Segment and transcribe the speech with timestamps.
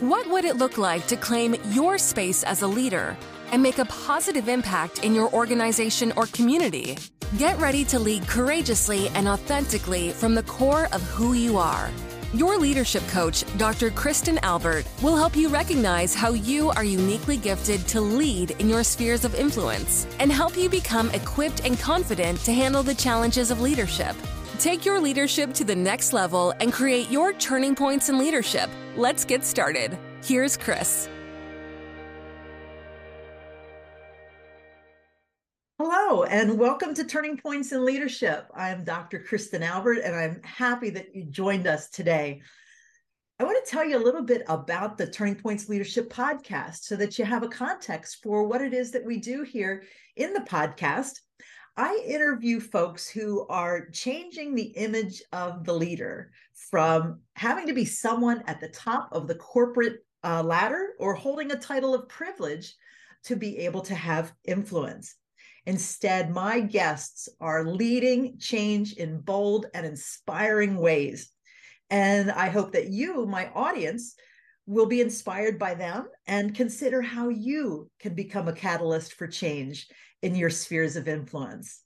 [0.00, 3.16] What would it look like to claim your space as a leader
[3.50, 6.96] and make a positive impact in your organization or community?
[7.36, 11.90] Get ready to lead courageously and authentically from the core of who you are.
[12.32, 13.90] Your leadership coach, Dr.
[13.90, 18.84] Kristen Albert, will help you recognize how you are uniquely gifted to lead in your
[18.84, 23.60] spheres of influence and help you become equipped and confident to handle the challenges of
[23.60, 24.14] leadership.
[24.58, 28.68] Take your leadership to the next level and create your turning points in leadership.
[28.96, 29.96] Let's get started.
[30.24, 31.08] Here's Kris.
[35.78, 38.50] Hello, and welcome to Turning Points in Leadership.
[38.52, 39.20] I am Dr.
[39.20, 42.42] Kristen Albert, and I'm happy that you joined us today.
[43.38, 46.96] I want to tell you a little bit about the Turning Points Leadership podcast so
[46.96, 49.84] that you have a context for what it is that we do here
[50.16, 51.20] in the podcast.
[51.78, 57.84] I interview folks who are changing the image of the leader from having to be
[57.84, 62.74] someone at the top of the corporate uh, ladder or holding a title of privilege
[63.26, 65.14] to be able to have influence.
[65.66, 71.30] Instead, my guests are leading change in bold and inspiring ways.
[71.90, 74.16] And I hope that you, my audience,
[74.66, 79.86] will be inspired by them and consider how you can become a catalyst for change
[80.22, 81.82] in your spheres of influence.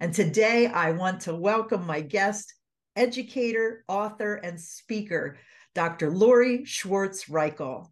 [0.00, 2.54] And today I want to welcome my guest,
[2.96, 5.38] educator, author, and speaker,
[5.74, 6.10] Dr.
[6.10, 7.86] Lori Schwartz Reichl.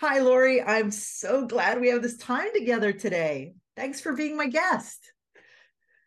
[0.00, 0.60] Hi, Lori.
[0.62, 3.54] I'm so glad we have this time together today.
[3.76, 4.98] Thanks for being my guest.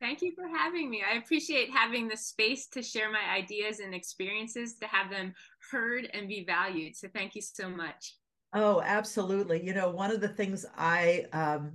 [0.02, 1.02] Thank you for having me.
[1.10, 5.34] I appreciate having the space to share my ideas and experiences, to have them
[5.72, 6.96] heard and be valued.
[6.96, 8.16] So thank you so much.
[8.54, 9.66] Oh, absolutely.
[9.66, 11.74] You know, one of the things I um,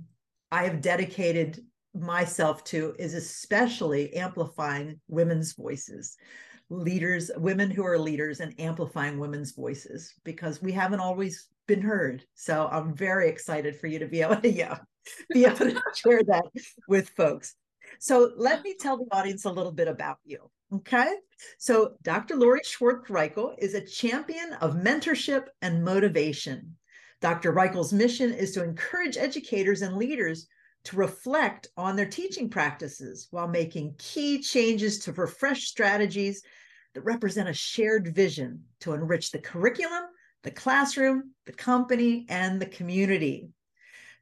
[0.51, 1.63] I have dedicated
[1.93, 6.15] myself to is especially amplifying women's voices
[6.69, 12.23] leaders women who are leaders and amplifying women's voices because we haven't always been heard
[12.33, 14.77] so i'm very excited for you to be able to yeah
[15.29, 16.45] be able to share that
[16.87, 17.55] with folks.
[17.99, 20.49] So let me tell the audience a little bit about you.
[20.73, 21.13] Okay.
[21.57, 22.35] So Dr.
[22.35, 26.77] Lori Schwartz Reichl is a champion of mentorship and motivation.
[27.21, 27.53] Dr.
[27.53, 30.47] Reichl's mission is to encourage educators and leaders
[30.85, 36.41] to reflect on their teaching practices while making key changes to refresh strategies
[36.95, 40.03] that represent a shared vision to enrich the curriculum,
[40.41, 43.49] the classroom, the company, and the community.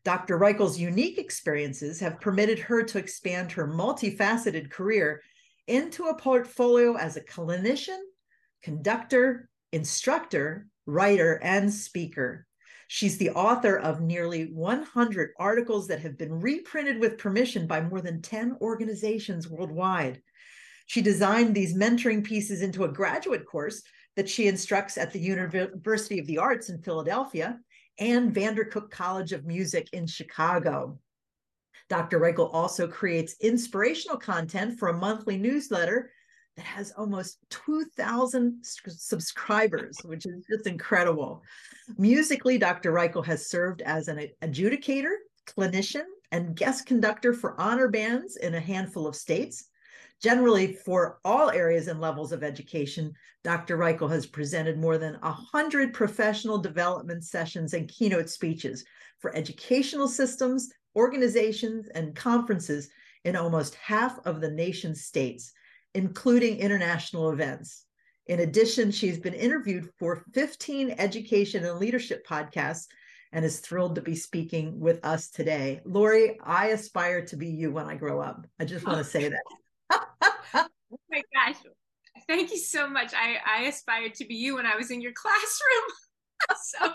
[0.03, 0.37] Dr.
[0.37, 5.21] Reichl's unique experiences have permitted her to expand her multifaceted career
[5.67, 7.99] into a portfolio as a clinician,
[8.61, 12.45] conductor, instructor, writer, and speaker.
[12.91, 18.01] She's the author of nearly 100 articles that have been reprinted with permission by more
[18.01, 20.23] than 10 organizations worldwide.
[20.87, 23.83] She designed these mentoring pieces into a graduate course
[24.15, 27.59] that she instructs at the University of the Arts in Philadelphia
[27.99, 30.99] and VanderCook College of Music in Chicago.
[31.89, 32.19] Dr.
[32.19, 36.11] Reichl also creates inspirational content for a monthly newsletter
[36.59, 41.41] that has almost 2,000 subscribers, which is just incredible.
[41.97, 42.91] Musically, Dr.
[42.91, 45.13] Reichl has served as an adjudicator,
[45.47, 46.03] clinician,
[46.33, 49.69] and guest conductor for honor bands in a handful of states.
[50.21, 53.13] Generally, for all areas and levels of education,
[53.45, 53.77] Dr.
[53.77, 58.83] Reichl has presented more than 100 professional development sessions and keynote speeches
[59.19, 62.89] for educational systems, organizations, and conferences
[63.23, 65.53] in almost half of the nation's states,
[65.99, 67.83] including international events.
[68.27, 72.85] In addition, she's been interviewed for 15 education and leadership podcasts
[73.33, 75.81] and is thrilled to be speaking with us today.
[75.83, 78.47] Lori, I aspire to be you when I grow up.
[78.61, 79.41] I just want to say that
[80.53, 80.67] oh
[81.11, 81.57] my gosh.
[82.27, 83.13] Thank you so much.
[83.13, 86.63] I, I aspired to be you when I was in your classroom.
[86.63, 86.93] so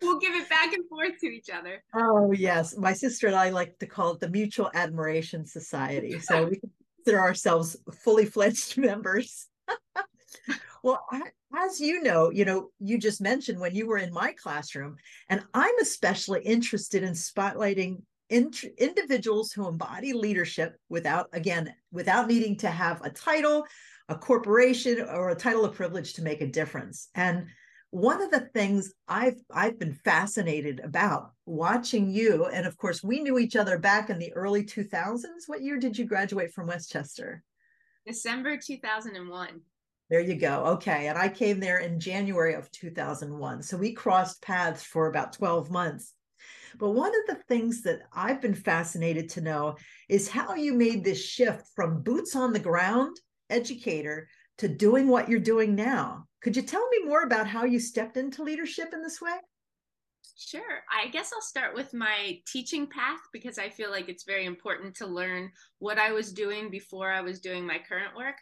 [0.00, 1.84] we'll give it back and forth to each other.
[1.94, 2.74] Oh, yes.
[2.78, 6.18] My sister and I like to call it the Mutual Admiration Society.
[6.20, 6.60] So we
[7.04, 9.46] consider ourselves fully fledged members.
[10.82, 11.22] well, I,
[11.56, 14.96] as you know, you know, you just mentioned when you were in my classroom,
[15.28, 22.68] and I'm especially interested in spotlighting individuals who embody leadership without, again, without needing to
[22.68, 23.66] have a title,
[24.08, 27.08] a corporation, or a title of privilege to make a difference.
[27.14, 27.46] And
[27.94, 33.20] one of the things I've I've been fascinated about watching you, and of course, we
[33.20, 35.22] knew each other back in the early 2000s.
[35.46, 37.44] What year did you graduate from West Chester?
[38.04, 39.60] December 2001.
[40.10, 40.64] There you go.
[40.64, 41.06] Okay.
[41.06, 43.62] And I came there in January of 2001.
[43.62, 46.14] So we crossed paths for about 12 months.
[46.76, 49.76] But one of the things that I've been fascinated to know
[50.08, 53.16] is how you made this shift from boots on the ground
[53.50, 54.28] educator
[54.58, 56.26] to doing what you're doing now.
[56.42, 59.36] Could you tell me more about how you stepped into leadership in this way?
[60.36, 60.82] Sure.
[60.90, 64.94] I guess I'll start with my teaching path because I feel like it's very important
[64.96, 68.36] to learn what I was doing before I was doing my current work.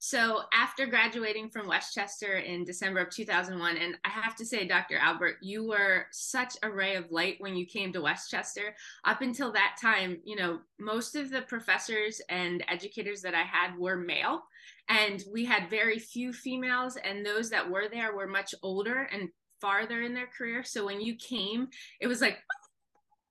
[0.00, 4.64] So, after graduating from West Chester in December of 2001, and I have to say,
[4.64, 4.96] Dr.
[4.96, 8.76] Albert, you were such a ray of light when you came to West Chester.
[9.04, 13.76] Up until that time, you know, most of the professors and educators that I had
[13.76, 14.44] were male,
[14.88, 19.28] and we had very few females, and those that were there were much older and
[19.60, 20.62] farther in their career.
[20.64, 21.68] So, when you came,
[22.00, 22.68] it was like, oh,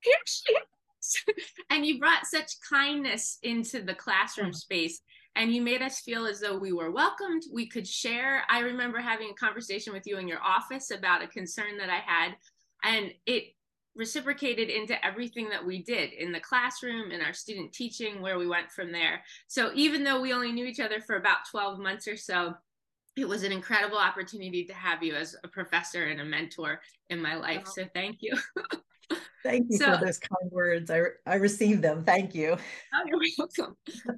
[0.02, 1.46] here she is.
[1.70, 4.56] and you brought such kindness into the classroom mm-hmm.
[4.56, 5.02] space
[5.38, 9.00] and you made us feel as though we were welcomed we could share i remember
[9.00, 12.36] having a conversation with you in your office about a concern that i had
[12.84, 13.54] and it
[13.98, 18.48] reciprocated into everything that we did in the classroom in our student teaching where we
[18.48, 22.08] went from there so even though we only knew each other for about 12 months
[22.08, 22.54] or so
[23.18, 26.80] it was an incredible opportunity to have you as a professor and a mentor
[27.10, 28.38] in my life so thank you
[29.48, 30.92] Thank you so, for those kind words.
[30.92, 32.04] I, I received them.
[32.04, 32.58] Thank you.
[32.94, 33.78] Oh, you're welcome.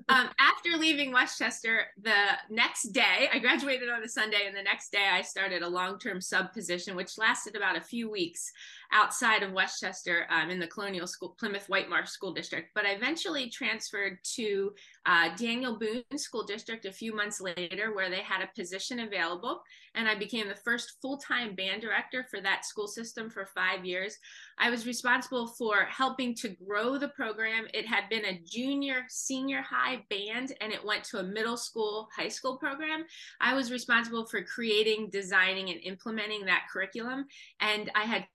[0.10, 2.16] um, after leaving West Chester, the
[2.50, 6.00] next day, I graduated on a Sunday, and the next day I started a long
[6.00, 8.52] term sub position, which lasted about a few weeks
[8.92, 12.70] outside of West Chester um, in the Colonial School, Plymouth Whitemarsh School District.
[12.74, 14.74] But I eventually transferred to
[15.06, 19.62] uh, Daniel Boone School District a few months later, where they had a position available.
[19.96, 23.86] And I became the first full time band director for that school system for five
[23.86, 24.18] years.
[24.58, 27.66] I was responsible for helping to grow the program.
[27.74, 32.10] It had been a junior, senior high band, and it went to a middle school,
[32.16, 33.06] high school program.
[33.42, 37.26] I was responsible for creating, designing, and implementing that curriculum.
[37.60, 38.26] And I had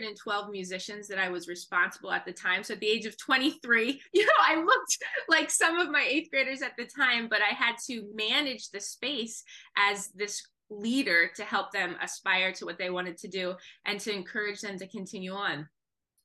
[0.00, 2.64] 212 musicians that I was responsible at the time.
[2.64, 4.98] So at the age of 23, you know, I looked
[5.28, 8.80] like some of my eighth graders at the time, but I had to manage the
[8.80, 9.44] space
[9.76, 13.54] as this leader to help them aspire to what they wanted to do
[13.84, 15.68] and to encourage them to continue on.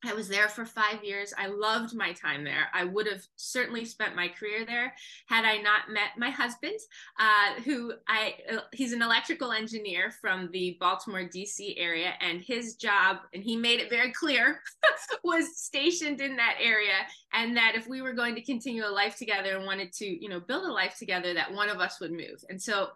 [0.06, 1.34] I was there for five years.
[1.38, 2.70] I loved my time there.
[2.74, 4.94] I would have certainly spent my career there
[5.28, 6.80] had I not met my husband,
[7.20, 11.76] uh, who I uh, he's an electrical engineer from the Baltimore D.C.
[11.78, 14.62] area, and his job, and he made it very clear,
[15.24, 19.18] was stationed in that area, and that if we were going to continue a life
[19.18, 22.12] together and wanted to, you know, build a life together, that one of us would
[22.12, 22.44] move.
[22.50, 22.90] And so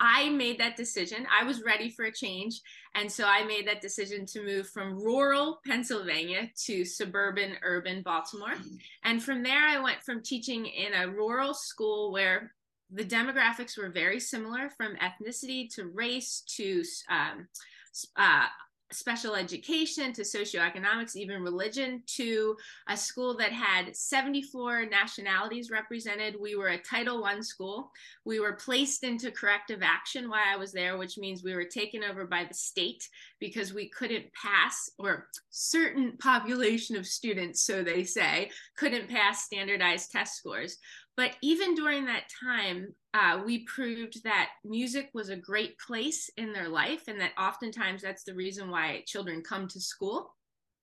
[0.00, 1.26] I made that decision.
[1.30, 2.62] I was ready for a change.
[2.94, 8.54] And so I made that decision to move from rural Pennsylvania to suburban, urban Baltimore.
[9.04, 12.54] And from there, I went from teaching in a rural school where
[12.90, 17.46] the demographics were very similar from ethnicity to race to um,
[18.16, 18.46] uh,
[18.92, 22.56] special education to socioeconomics, even religion, to
[22.88, 26.36] a school that had 74 nationalities represented.
[26.40, 27.90] We were a Title I school.
[28.24, 32.02] We were placed into corrective action while I was there, which means we were taken
[32.02, 33.08] over by the state
[33.38, 40.10] because we couldn't pass, or certain population of students, so they say, couldn't pass standardized
[40.10, 40.78] test scores.
[41.20, 46.54] But even during that time, uh, we proved that music was a great place in
[46.54, 50.34] their life, and that oftentimes that's the reason why children come to school.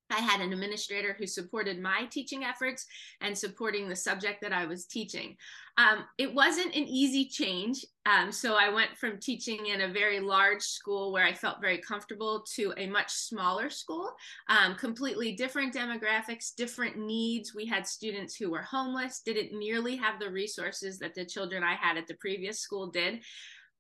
[0.10, 2.86] I had an administrator who supported my teaching efforts
[3.22, 5.36] and supporting the subject that I was teaching.
[5.78, 7.86] Um, it wasn't an easy change.
[8.06, 11.78] Um, so I went from teaching in a very large school where I felt very
[11.80, 14.12] comfortable to a much smaller school,
[14.50, 17.54] um, completely different demographics, different needs.
[17.54, 21.76] We had students who were homeless, didn't nearly have the resources that the children I
[21.76, 23.20] had at the previous school did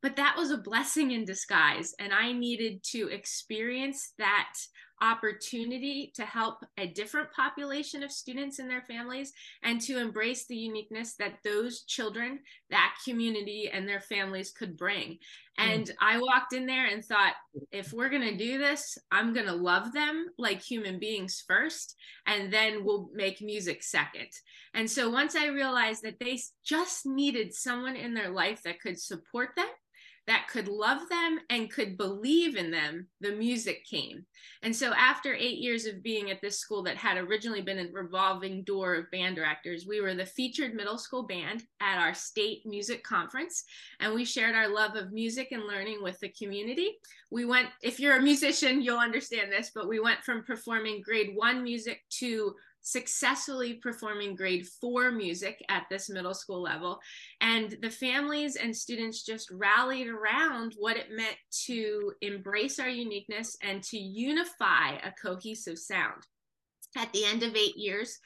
[0.04, 4.54] but that was a blessing in disguise and i needed to experience that
[5.02, 10.56] opportunity to help a different population of students and their families and to embrace the
[10.56, 12.40] uniqueness that those children,
[12.70, 15.18] that community, and their families could bring.
[15.58, 15.70] Hmm.
[15.70, 15.92] And.
[16.00, 17.34] I walked in there and thought,
[17.72, 21.96] if we're going to do this, I'm going to love them like human beings first,
[22.26, 24.30] and then we'll make music second.
[24.74, 29.00] And so once I realized that they just needed someone in their life that could
[29.00, 29.68] support them
[30.28, 34.26] that could love them and could believe in them, the music came.
[34.62, 37.92] And so, after eight years of being at this school that had originally been a
[37.92, 42.66] revolving door of band directors, we were the featured middle school band at our state
[42.66, 43.64] music conference.
[44.02, 46.98] And we shared our love of music and learning with the community.
[47.32, 51.32] We went, if you're a musician, you'll understand this, but we went from performing grade
[51.36, 52.54] one music to
[52.88, 57.00] successfully performing grade four music at this middle school level.
[57.42, 63.58] And the families and students just rallied around what it meant to embrace our uniqueness
[63.62, 66.24] and to unify a cohesive sound.
[66.96, 68.20] At the end of eight years,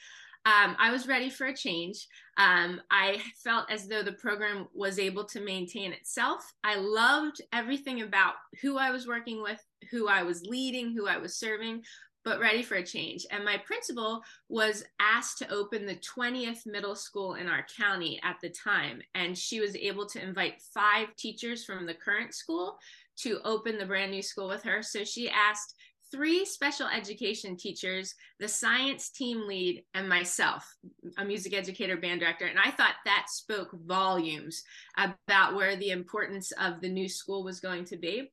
[0.44, 2.06] um, I was ready for a change.
[2.36, 6.52] Um, I felt as though the program was able to maintain itself.
[6.62, 11.18] I loved everything about who I was working with, who I was leading, who I
[11.18, 11.82] was serving,
[12.24, 13.26] but ready for a change.
[13.30, 18.36] And my principal was asked to open the 20th middle school in our county at
[18.42, 19.00] the time.
[19.14, 22.78] And she was able to invite five teachers from the current school
[23.18, 24.82] to open the brand new school with her.
[24.82, 25.74] So she asked
[26.12, 30.70] three special education teachers, the science team lead, and myself,
[31.16, 32.44] a music educator, band director.
[32.44, 34.62] And I thought that spoke volumes
[34.98, 38.30] about where the importance of the new school was going to be.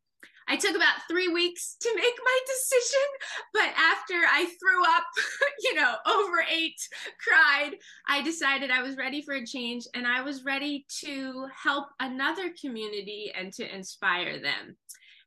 [0.49, 3.07] I took about three weeks to make my decision,
[3.53, 5.03] but after I threw up,
[5.63, 6.79] you know, over eight,
[7.23, 7.77] cried,
[8.07, 12.51] I decided I was ready for a change and I was ready to help another
[12.59, 14.75] community and to inspire them.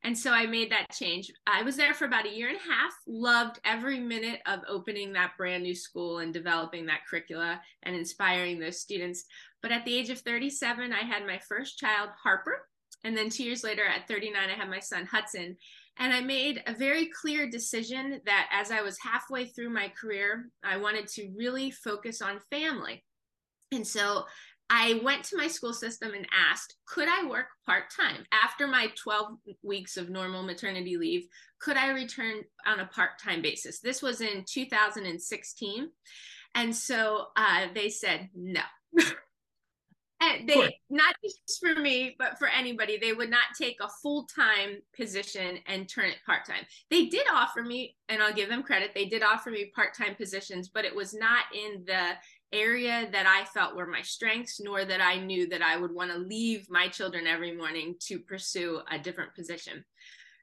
[0.05, 1.31] And so I made that change.
[1.47, 5.13] I was there for about a year and a half, loved every minute of opening
[5.13, 9.23] that brand new school and developing that curricula and inspiring those students.
[9.61, 12.67] But at the age of 37, I had my first child, Harper.
[13.03, 15.57] And then two years later, at 39, I had my son, Hudson.
[15.97, 20.49] And I made a very clear decision that as I was halfway through my career,
[20.63, 23.03] I wanted to really focus on family.
[23.71, 24.25] And so
[24.69, 28.87] I went to my school system and asked, could I work part time after my
[28.95, 31.27] 12 weeks of normal maternity leave?
[31.59, 33.79] Could I return on a part time basis?
[33.79, 35.89] This was in 2016.
[36.55, 38.61] And so uh, they said no.
[40.23, 44.77] and they not just for me but for anybody they would not take a full-time
[44.95, 49.05] position and turn it part-time they did offer me and i'll give them credit they
[49.05, 52.13] did offer me part-time positions but it was not in the
[52.53, 56.11] area that I felt were my strengths, nor that I knew that I would want
[56.11, 59.83] to leave my children every morning to pursue a different position.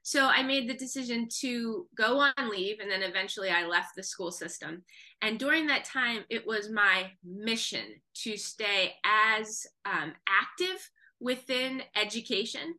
[0.03, 4.03] So I made the decision to go on leave, and then eventually I left the
[4.03, 4.83] school system.
[5.21, 7.85] And during that time, it was my mission
[8.23, 10.89] to stay as um, active
[11.19, 12.75] within education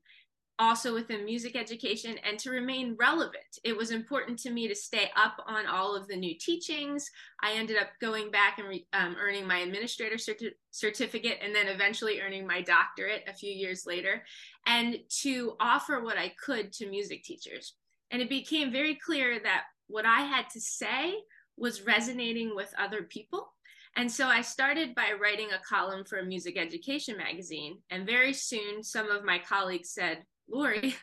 [0.59, 3.59] also within music education and to remain relevant.
[3.65, 7.11] It was important to me to stay up on all of the new teachings.
[7.43, 11.69] I ended up going back and re, um, earning my administrator certi- certificate and then
[11.69, 14.23] eventually earning my doctorate a few years later,
[14.67, 17.75] and to offer what I could to music teachers.
[18.11, 21.15] And it became very clear that what I had to say
[21.57, 23.53] was resonating with other people.
[23.97, 27.79] And so I started by writing a column for a music education magazine.
[27.91, 30.95] And very soon, some of my colleagues said, Lori,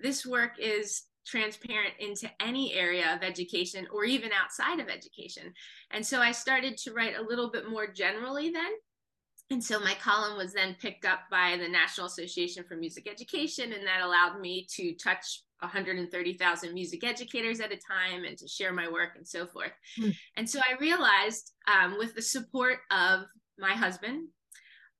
[0.00, 5.52] this work is transparent into any area of education or even outside of education.
[5.90, 8.72] And so I started to write a little bit more generally then.
[9.50, 13.74] And so my column was then picked up by the National Association for Music Education,
[13.74, 18.72] and that allowed me to touch 130,000 music educators at a time and to share
[18.72, 19.72] my work and so forth.
[20.00, 20.14] Mm.
[20.36, 23.24] And so I realized, um, with the support of
[23.58, 24.28] my husband,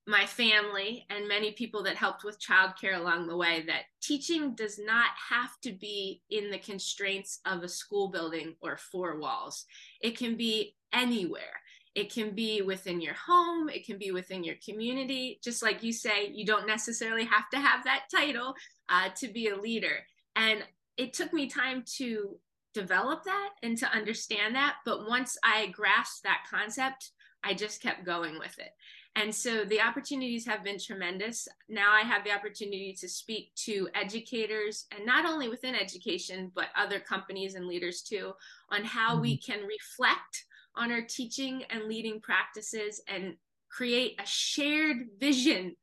[0.07, 4.79] my family and many people that helped with childcare along the way that teaching does
[4.79, 9.65] not have to be in the constraints of a school building or four walls.
[10.01, 11.61] It can be anywhere.
[11.95, 15.39] It can be within your home, it can be within your community.
[15.45, 18.55] Just like you say, you don't necessarily have to have that title
[18.89, 20.07] uh, to be a leader.
[20.35, 20.65] And
[20.97, 22.39] it took me time to
[22.75, 24.77] develop that and to understand that.
[24.85, 27.11] But once I grasped that concept,
[27.45, 28.71] I just kept going with it.
[29.15, 31.47] And so the opportunities have been tremendous.
[31.69, 36.69] Now I have the opportunity to speak to educators and not only within education, but
[36.77, 38.33] other companies and leaders too,
[38.71, 39.23] on how mm-hmm.
[39.23, 40.45] we can reflect
[40.77, 43.35] on our teaching and leading practices and
[43.71, 45.77] create a shared vision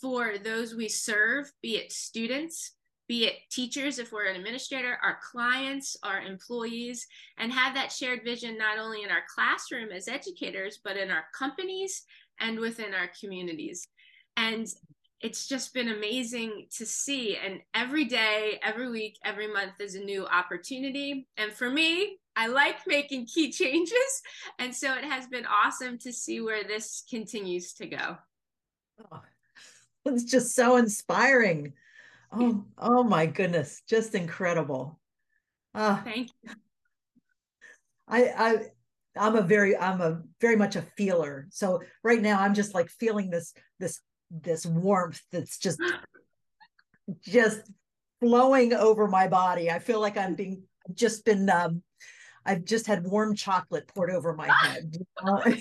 [0.00, 2.72] for those we serve, be it students,
[3.12, 8.24] be it teachers, if we're an administrator, our clients, our employees, and have that shared
[8.24, 12.04] vision not only in our classroom as educators, but in our companies
[12.40, 13.86] and within our communities.
[14.38, 14.66] And
[15.20, 17.36] it's just been amazing to see.
[17.36, 21.28] And every day, every week, every month is a new opportunity.
[21.36, 24.22] And for me, I like making key changes.
[24.58, 28.16] And so it has been awesome to see where this continues to go.
[29.12, 29.20] Oh,
[30.06, 31.74] it's just so inspiring.
[32.32, 34.98] Oh, oh my goodness, just incredible.
[35.74, 36.50] Uh, Thank you.
[38.08, 38.56] I, I
[39.16, 41.46] I'm a very I'm a very much a feeler.
[41.50, 45.80] So right now I'm just like feeling this this this warmth that's just
[47.22, 47.70] just
[48.20, 49.70] flowing over my body.
[49.70, 50.62] I feel like I'm being
[50.94, 51.82] just been um
[52.44, 54.96] I've just had warm chocolate poured over my head.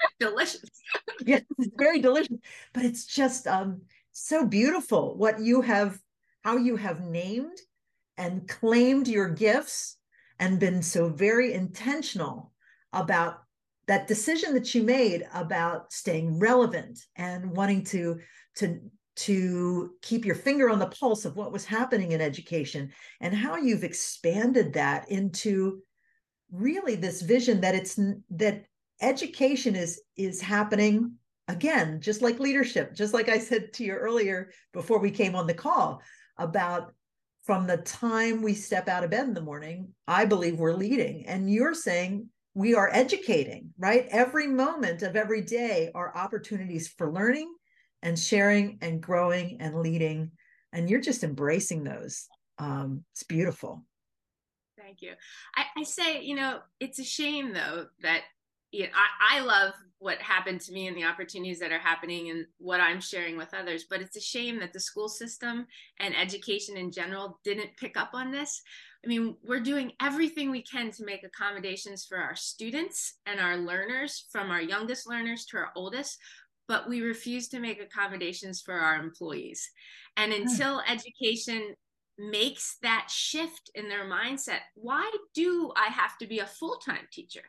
[0.20, 0.62] delicious.
[1.26, 2.36] yes, it's very delicious.
[2.72, 3.82] But it's just um
[4.20, 5.98] so beautiful what you have
[6.42, 7.58] how you have named
[8.16, 9.96] and claimed your gifts
[10.40, 12.52] and been so very intentional
[12.92, 13.38] about
[13.86, 18.18] that decision that you made about staying relevant and wanting to
[18.56, 18.80] to
[19.16, 23.56] to keep your finger on the pulse of what was happening in education and how
[23.56, 25.80] you've expanded that into
[26.52, 27.98] really this vision that it's
[28.30, 28.64] that
[29.00, 31.12] education is is happening
[31.48, 35.46] again just like leadership just like i said to you earlier before we came on
[35.46, 36.00] the call
[36.36, 36.92] about
[37.44, 41.26] from the time we step out of bed in the morning i believe we're leading.
[41.26, 44.06] And you're saying we are educating right?
[44.10, 47.54] Every moment of every day are opportunities for learning
[48.02, 50.32] and sharing and growing and leading.
[50.72, 52.26] And you're just embracing those.
[52.58, 53.84] Um, it's beautiful.
[54.76, 55.12] Thank you.
[55.56, 58.22] I, I say you know it's a shame though that
[58.72, 62.30] you know, I, I love what happened to me and the opportunities that are happening
[62.30, 63.86] and what I'm sharing with others.
[63.88, 65.66] But it's a shame that the school system
[65.98, 68.62] and education in general didn't pick up on this.
[69.04, 73.56] I mean, we're doing everything we can to make accommodations for our students and our
[73.56, 76.18] learners, from our youngest learners to our oldest,
[76.66, 79.68] but we refuse to make accommodations for our employees.
[80.16, 80.42] And hmm.
[80.42, 81.74] until education
[82.18, 87.06] makes that shift in their mindset, why do I have to be a full time
[87.12, 87.42] teacher?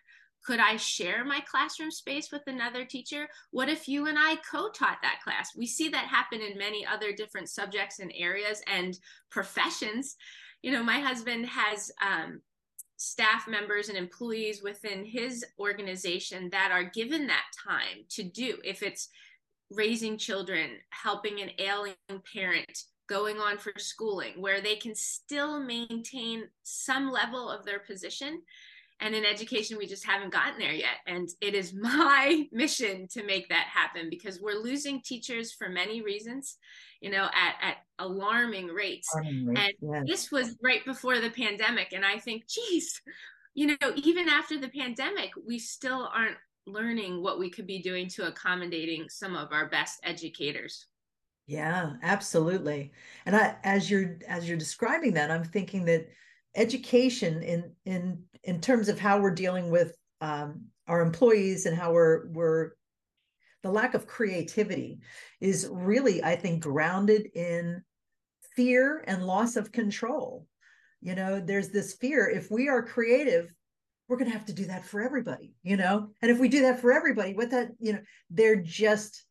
[0.45, 3.27] Could I share my classroom space with another teacher?
[3.51, 5.55] What if you and I co taught that class?
[5.55, 8.97] We see that happen in many other different subjects and areas and
[9.29, 10.15] professions.
[10.61, 12.41] You know, my husband has um,
[12.97, 18.57] staff members and employees within his organization that are given that time to do.
[18.63, 19.09] If it's
[19.71, 21.95] raising children, helping an ailing
[22.33, 28.41] parent, going on for schooling, where they can still maintain some level of their position
[28.99, 30.97] and in education we just haven't gotten there yet.
[31.07, 36.01] And it is my mission to make that happen because we're losing teachers for many
[36.01, 36.57] reasons
[37.01, 39.07] you know at, at alarming rates.
[39.13, 40.03] Alarming and yes.
[40.07, 41.93] this was right before the pandemic.
[41.93, 43.01] And i think geez
[43.53, 46.37] you know even after the pandemic we still aren't
[46.67, 50.85] learning what we could be doing to accommodating some of our best educators.
[51.47, 52.91] Yeah absolutely.
[53.25, 56.07] And i as you're as you're describing that i'm thinking that
[56.55, 61.93] education in in in terms of how we're dealing with um, our employees and how
[61.93, 62.71] we're we're
[63.63, 64.99] the lack of creativity
[65.41, 67.83] is really i think grounded in
[68.55, 70.45] fear and loss of control.
[71.01, 73.53] You know there's this fear if we are creative
[74.09, 76.09] we're going to have to do that for everybody you know?
[76.21, 79.23] And if we do that for everybody what that you know they're just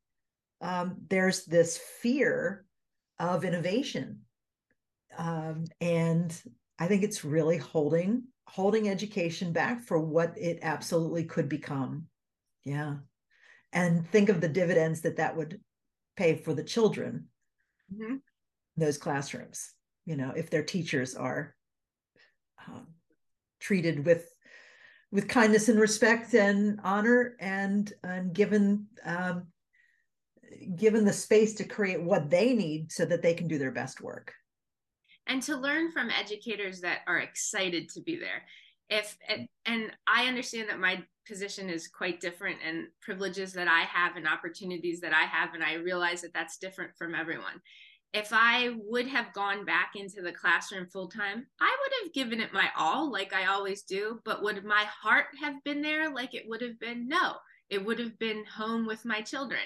[0.63, 2.65] um, there's this fear
[3.19, 4.21] of innovation
[5.19, 6.41] um, and
[6.79, 12.07] I think it's really holding holding education back for what it absolutely could become.
[12.65, 12.95] Yeah.
[13.75, 15.61] And think of the dividends that that would
[16.17, 17.29] pay for the children
[17.93, 18.17] mm-hmm.
[18.77, 19.75] those classrooms,
[20.07, 21.55] you know, if their teachers are
[22.67, 22.87] um,
[23.61, 24.29] treated with
[25.11, 29.47] with kindness and respect and honor and and given um,
[30.75, 34.01] given the space to create what they need so that they can do their best
[34.01, 34.33] work
[35.29, 38.43] and to learn from educators that are excited to be there.
[38.91, 39.17] If
[39.67, 44.27] and i understand that my position is quite different and privileges that i have and
[44.27, 47.61] opportunities that i have and i realize that that's different from everyone.
[48.15, 52.41] If i would have gone back into the classroom full time i would have given
[52.41, 56.35] it my all like i always do but would my heart have been there like
[56.35, 57.07] it would have been?
[57.09, 57.35] No
[57.69, 59.61] it would have been home with my children.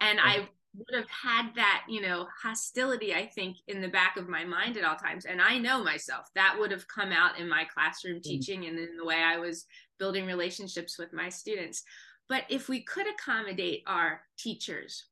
[0.00, 0.46] And i
[0.76, 4.76] would have had that, you know, hostility, I think, in the back of my mind
[4.76, 5.24] at all times.
[5.24, 8.22] And I know myself that would have come out in my classroom mm.
[8.22, 9.66] teaching and in the way I was
[9.98, 11.82] building relationships with my students.
[12.28, 15.06] But if we could accommodate our teachers,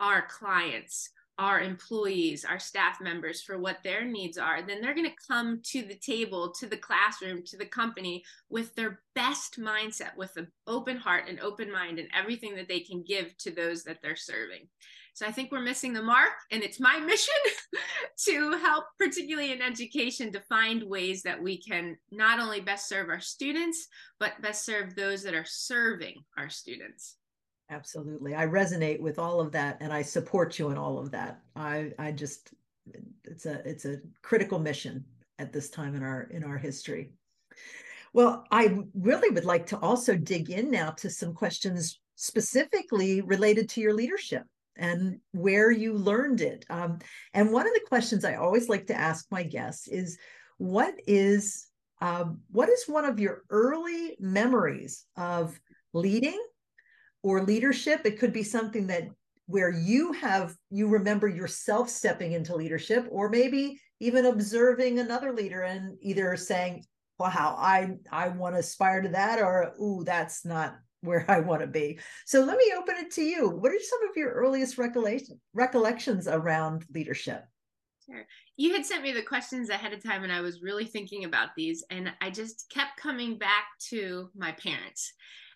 [0.00, 5.08] our clients, our employees, our staff members for what their needs are, then they're going
[5.08, 10.16] to come to the table, to the classroom, to the company with their best mindset,
[10.16, 13.84] with an open heart and open mind and everything that they can give to those
[13.84, 14.66] that they're serving.
[15.16, 17.32] So I think we're missing the mark, and it's my mission
[18.26, 23.08] to help, particularly in education, to find ways that we can not only best serve
[23.08, 23.88] our students,
[24.20, 27.16] but best serve those that are serving our students.
[27.70, 28.34] Absolutely.
[28.34, 31.40] I resonate with all of that and I support you in all of that.
[31.56, 32.52] I I just
[33.24, 35.02] it's a it's a critical mission
[35.38, 37.12] at this time in our in our history.
[38.12, 43.70] Well, I really would like to also dig in now to some questions specifically related
[43.70, 44.44] to your leadership
[44.76, 46.64] and where you learned it.
[46.70, 46.98] Um,
[47.34, 50.18] and one of the questions I always like to ask my guests is,
[50.58, 51.66] what is
[52.00, 55.58] um, what is one of your early memories of
[55.94, 56.40] leading
[57.22, 58.02] or leadership?
[58.04, 59.08] It could be something that
[59.46, 65.62] where you have you remember yourself stepping into leadership, or maybe even observing another leader
[65.62, 66.84] and either saying,
[67.18, 71.60] "Wow, I I want to aspire to that," or "Ooh, that's not where I want
[71.60, 71.98] to be.
[72.24, 73.48] So let me open it to you.
[73.48, 77.44] What are some of your earliest recollection, recollections around leadership?
[78.06, 78.24] Sure.
[78.56, 81.50] You had sent me the questions ahead of time, and I was really thinking about
[81.56, 85.12] these, and I just kept coming back to my parents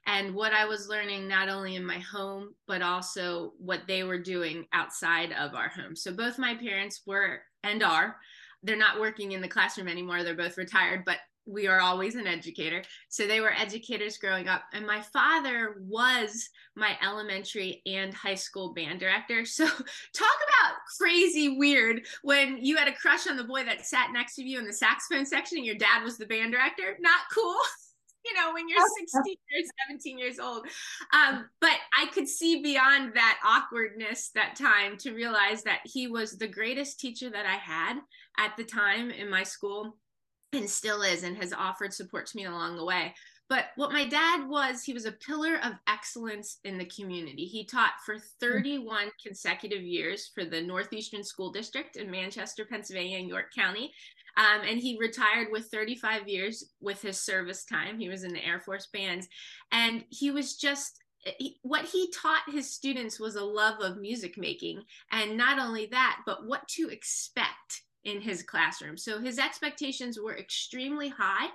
[0.06, 4.18] and what I was learning not only in my home, but also what they were
[4.18, 5.94] doing outside of our home.
[5.94, 8.16] So both my parents were and are,
[8.62, 10.22] they're not working in the classroom anymore.
[10.22, 11.18] They're both retired, but
[11.50, 12.82] we are always an educator.
[13.08, 14.62] So they were educators growing up.
[14.72, 19.44] And my father was my elementary and high school band director.
[19.44, 24.10] So talk about crazy weird when you had a crush on the boy that sat
[24.12, 26.96] next to you in the saxophone section and your dad was the band director.
[27.00, 27.56] Not cool.
[28.24, 30.66] you know, when you're 16 or 17 years old.
[31.12, 36.36] Um, but I could see beyond that awkwardness that time to realize that he was
[36.36, 37.98] the greatest teacher that I had
[38.38, 39.96] at the time in my school
[40.52, 43.14] and still is and has offered support to me along the way.
[43.48, 47.46] But what my dad was, he was a pillar of excellence in the community.
[47.46, 48.20] He taught for hmm.
[48.40, 53.92] 31 consecutive years for the Northeastern School District in Manchester, Pennsylvania, and York County.
[54.36, 57.98] Um, and he retired with 35 years with his service time.
[57.98, 59.26] He was in the Air Force Bands.
[59.72, 61.00] And he was just
[61.38, 64.82] he, what he taught his students was a love of music making.
[65.12, 67.50] And not only that, but what to expect
[68.04, 68.96] in his classroom.
[68.96, 71.48] So his expectations were extremely high,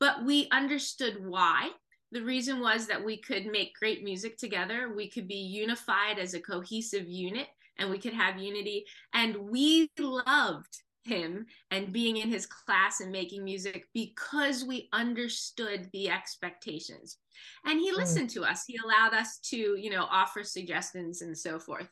[0.00, 1.70] but we understood why.
[2.12, 6.34] The reason was that we could make great music together, we could be unified as
[6.34, 8.84] a cohesive unit, and we could have unity.
[9.12, 15.88] And we loved him and being in his class and making music because we understood
[15.92, 17.18] the expectations
[17.64, 17.96] and he mm.
[17.96, 21.88] listened to us he allowed us to you know offer suggestions and so forth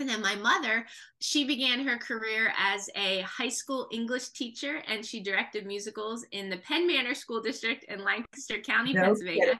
[0.00, 0.86] and then my mother
[1.20, 6.48] she began her career as a high school english teacher and she directed musicals in
[6.48, 9.58] the penn manor school district in lancaster county no, pennsylvania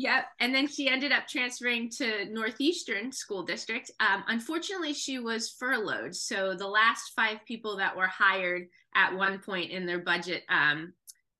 [0.00, 0.26] Yep.
[0.38, 3.90] And then she ended up transferring to Northeastern School District.
[3.98, 6.14] Um, unfortunately, she was furloughed.
[6.14, 10.92] So the last five people that were hired at one point in their budget um,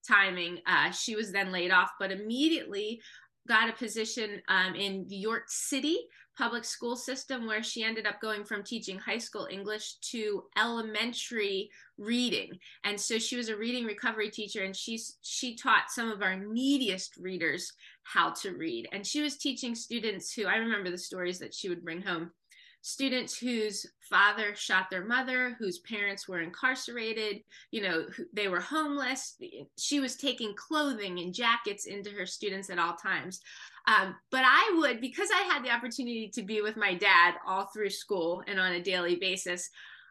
[0.05, 2.99] timing, uh, she was then laid off, but immediately
[3.47, 5.97] got a position um, in New York City
[6.39, 11.69] public school system where she ended up going from teaching high school English to elementary
[11.97, 12.57] reading.
[12.85, 16.37] And so she was a reading recovery teacher and she's she taught some of our
[16.37, 17.73] neediest readers
[18.03, 18.87] how to read.
[18.93, 22.31] And she was teaching students who I remember the stories that she would bring home
[22.81, 29.35] students whose father shot their mother, whose parents were incarcerated, you know, they were homeless.
[29.77, 33.41] She was taking clothing and jackets into her students at all times.
[33.87, 37.65] Um, but I would, because I had the opportunity to be with my dad all
[37.65, 39.69] through school and on a daily basis,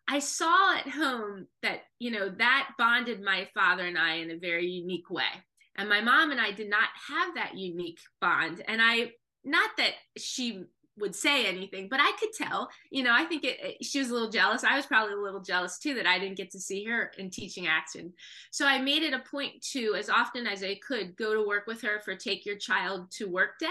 [0.09, 4.39] I saw at home that, you know, that bonded my father and I in a
[4.39, 5.23] very unique way.
[5.77, 8.63] And my mom and I did not have that unique bond.
[8.67, 9.13] And I,
[9.45, 10.65] not that she
[10.99, 12.69] would say anything, but I could tell.
[12.91, 14.65] You know, I think it, it, she was a little jealous.
[14.65, 17.31] I was probably a little jealous too that I didn't get to see her in
[17.31, 18.13] teaching action.
[18.51, 21.67] So I made it a point to, as often as I could, go to work
[21.67, 23.67] with her for Take Your Child to Work Day.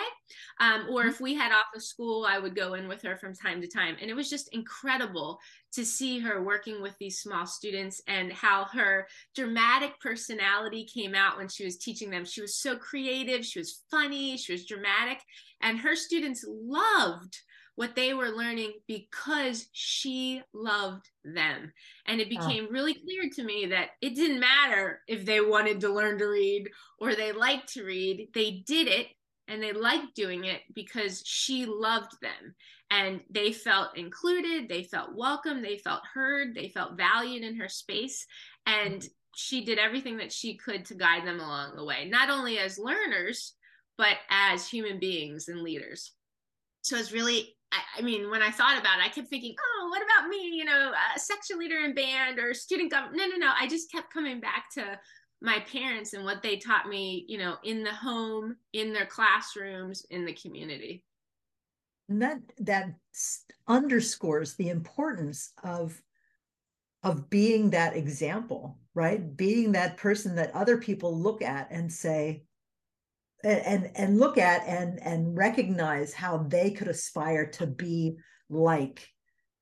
[0.60, 1.10] Um, or mm-hmm.
[1.10, 3.68] if we had off of school, I would go in with her from time to
[3.68, 3.98] time.
[4.02, 5.40] And it was just incredible
[5.78, 11.38] to see her working with these small students and how her dramatic personality came out
[11.38, 12.26] when she was teaching them.
[12.26, 15.20] She was so creative, she was funny, she was dramatic,
[15.62, 17.38] and her students loved
[17.76, 21.72] what they were learning because she loved them.
[22.08, 22.72] And it became oh.
[22.72, 26.70] really clear to me that it didn't matter if they wanted to learn to read
[27.00, 29.10] or they liked to read, they did it
[29.48, 32.56] and they liked doing it because she loved them
[32.90, 37.70] and they felt included they felt welcome they felt heard they felt valued in her
[37.70, 38.26] space
[38.66, 39.08] and mm-hmm.
[39.36, 42.80] she did everything that she could to guide them along the way not only as
[42.80, 43.54] learners
[43.98, 46.14] but as human beings and leaders
[46.82, 47.54] so it's really
[47.98, 50.52] I, mean, when I thought about it, I kept thinking, oh, what about me?
[50.54, 53.18] You know, a section leader in band or student government.
[53.18, 53.52] No, no, no.
[53.60, 54.98] I just kept coming back to
[55.42, 60.06] my parents and what they taught me, you know, in the home, in their classrooms,
[60.10, 61.04] in the community
[62.10, 62.94] that that
[63.68, 66.02] underscores the importance of
[67.04, 69.38] of being that example right?
[69.38, 72.42] Being that person that other people look at and say
[73.44, 78.18] and and look at and and recognize how they could aspire to be
[78.50, 79.08] like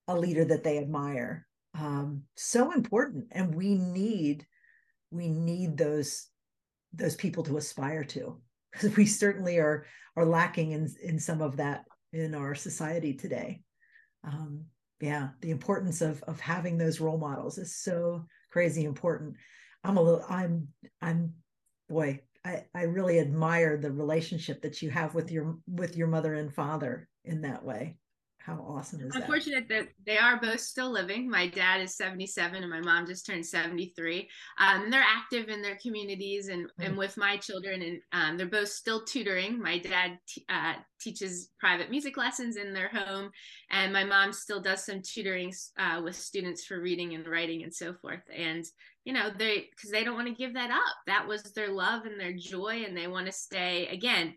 [0.08, 1.46] a leader that they admire.
[1.78, 3.26] Um, so important.
[3.32, 4.46] And we need
[5.12, 6.28] we need those
[6.94, 8.40] those people to aspire to.
[8.72, 11.84] Because we certainly are are lacking in in some of that
[12.16, 13.62] in our society today.
[14.24, 14.66] Um,
[15.02, 19.36] yeah, the importance of of having those role models is so crazy important.
[19.84, 20.70] I'm a little, I'm,
[21.02, 21.34] I'm,
[21.88, 26.34] boy, I, I really admire the relationship that you have with your with your mother
[26.34, 27.98] and father in that way
[28.46, 29.28] how awesome is I'm that?
[29.28, 31.28] fortunate that they are both still living.
[31.28, 34.30] My dad is 77 and my mom just turned 73.
[34.60, 36.84] Um, they're active in their communities and, mm-hmm.
[36.84, 39.60] and with my children, and um, they're both still tutoring.
[39.60, 43.32] My dad t- uh, teaches private music lessons in their home,
[43.72, 47.74] and my mom still does some tutoring uh, with students for reading and writing and
[47.74, 48.22] so forth.
[48.36, 48.64] And
[49.06, 50.96] you know, they because they don't want to give that up.
[51.08, 54.36] That was their love and their joy, and they want to stay again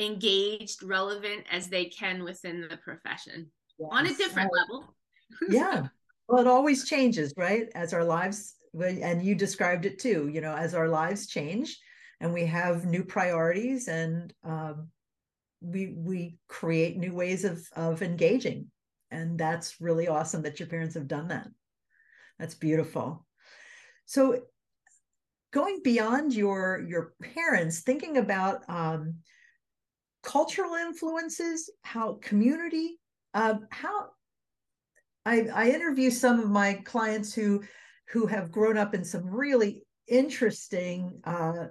[0.00, 3.88] engaged, relevant as they can within the profession yes.
[3.92, 4.94] on a different level.
[5.50, 5.86] yeah.
[6.28, 7.68] Well, it always changes, right?
[7.74, 11.76] As our lives, and you described it too, you know, as our lives change
[12.20, 14.88] and we have new priorities and um,
[15.60, 18.70] we we create new ways of of engaging
[19.10, 21.48] and that's really awesome that your parents have done that
[22.38, 23.26] that's beautiful
[24.06, 24.40] so
[25.52, 29.16] going beyond your your parents thinking about um,
[30.22, 32.98] cultural influences, how community,
[33.34, 34.10] uh, how
[35.26, 37.62] I, I interview some of my clients who
[38.08, 41.66] who have grown up in some really interesting uh,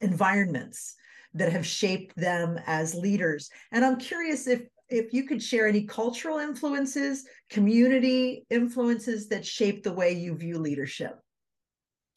[0.00, 0.96] environments
[1.34, 3.48] that have shaped them as leaders.
[3.70, 9.82] And I'm curious if if you could share any cultural influences, community influences that shape
[9.82, 11.21] the way you view leadership.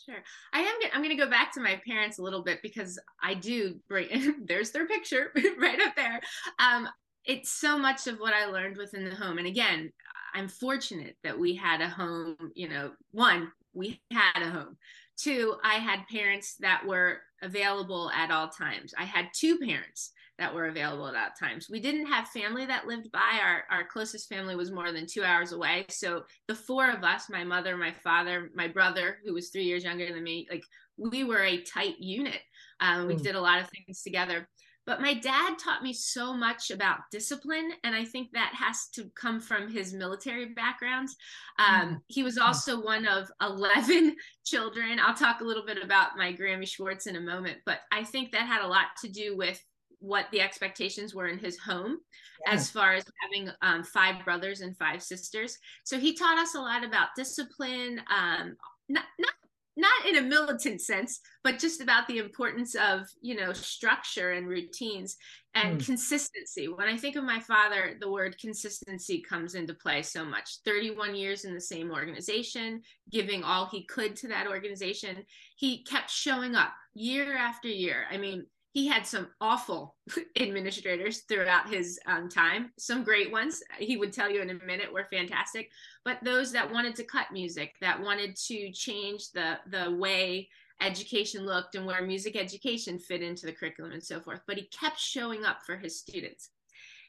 [0.06, 0.24] Sure.
[0.54, 0.76] I am.
[0.94, 4.36] I'm going to go back to my parents a little bit because I do bring.
[4.46, 6.22] there's their picture right up there.
[6.60, 6.88] Um,
[7.26, 9.92] it's so much of what I learned within the home, and again,
[10.34, 12.36] I'm fortunate that we had a home.
[12.54, 14.78] You know, one, we had a home.
[15.18, 18.94] Two, I had parents that were available at all times.
[18.98, 21.68] I had two parents that were available at that times.
[21.70, 23.40] We didn't have family that lived by.
[23.42, 25.86] Our our closest family was more than two hours away.
[25.90, 29.84] So the four of us, my mother, my father, my brother, who was three years
[29.84, 30.64] younger than me, like
[30.98, 32.42] we were a tight unit.
[32.80, 33.24] Um, we mm.
[33.24, 34.48] did a lot of things together.
[34.86, 39.10] But my dad taught me so much about discipline, and I think that has to
[39.16, 41.10] come from his military background.
[41.58, 41.98] Um, mm.
[42.08, 45.00] He was also one of 11 children.
[45.00, 48.32] I'll talk a little bit about my Grammy Schwartz in a moment, but I think
[48.32, 49.60] that had a lot to do with
[50.06, 51.98] what the expectations were in his home
[52.46, 52.54] yeah.
[52.54, 55.58] as far as having um, five brothers and five sisters.
[55.84, 58.56] So he taught us a lot about discipline um,
[58.88, 59.34] not, not
[59.78, 64.48] not in a militant sense but just about the importance of you know structure and
[64.48, 65.18] routines
[65.54, 65.86] and mm.
[65.86, 66.68] consistency.
[66.68, 70.60] When i think of my father the word consistency comes into play so much.
[70.64, 75.26] 31 years in the same organization giving all he could to that organization.
[75.58, 78.06] He kept showing up year after year.
[78.10, 79.96] I mean he had some awful
[80.40, 83.64] administrators throughout his um, time some great ones.
[83.80, 85.72] He would tell you in a minute were fantastic
[86.04, 90.50] but those that wanted to cut music that wanted to change the the way
[90.82, 94.68] education looked and where music education fit into the curriculum and so forth but he
[94.68, 96.50] kept showing up for his students.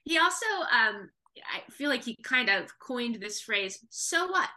[0.04, 1.10] He also um,
[1.52, 4.48] i feel like he kind of coined this phrase so what?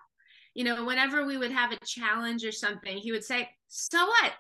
[0.54, 4.34] You know whenever we would have a challenge or something he would say so what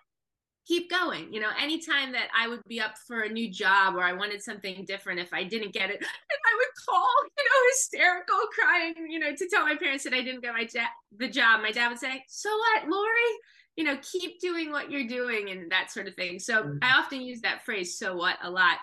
[0.70, 1.34] keep going.
[1.34, 4.42] You know, anytime that I would be up for a new job or I wanted
[4.44, 9.20] something different, if I didn't get it, I would call, you know, hysterical, crying, you
[9.20, 11.62] know, to tell my parents that I didn't get my ja- the job.
[11.62, 13.32] My dad would say, "So what, Lori?
[13.76, 16.38] You know, keep doing what you're doing," and that sort of thing.
[16.38, 16.78] So mm-hmm.
[16.84, 18.78] I often use that phrase "so what" a lot.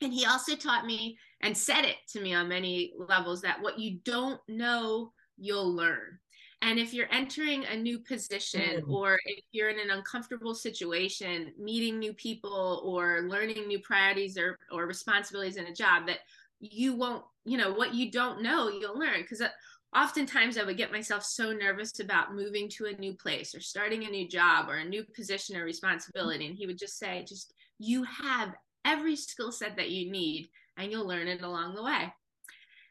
[0.00, 3.80] And he also taught me and said it to me on many levels that what
[3.80, 6.20] you don't know, you'll learn.
[6.60, 8.90] And if you're entering a new position mm.
[8.90, 14.58] or if you're in an uncomfortable situation, meeting new people or learning new priorities or,
[14.72, 16.18] or responsibilities in a job, that
[16.60, 19.22] you won't, you know, what you don't know, you'll learn.
[19.22, 19.48] Because uh,
[19.94, 24.04] oftentimes I would get myself so nervous about moving to a new place or starting
[24.04, 26.46] a new job or a new position or responsibility.
[26.46, 30.90] And he would just say, just you have every skill set that you need and
[30.90, 32.12] you'll learn it along the way.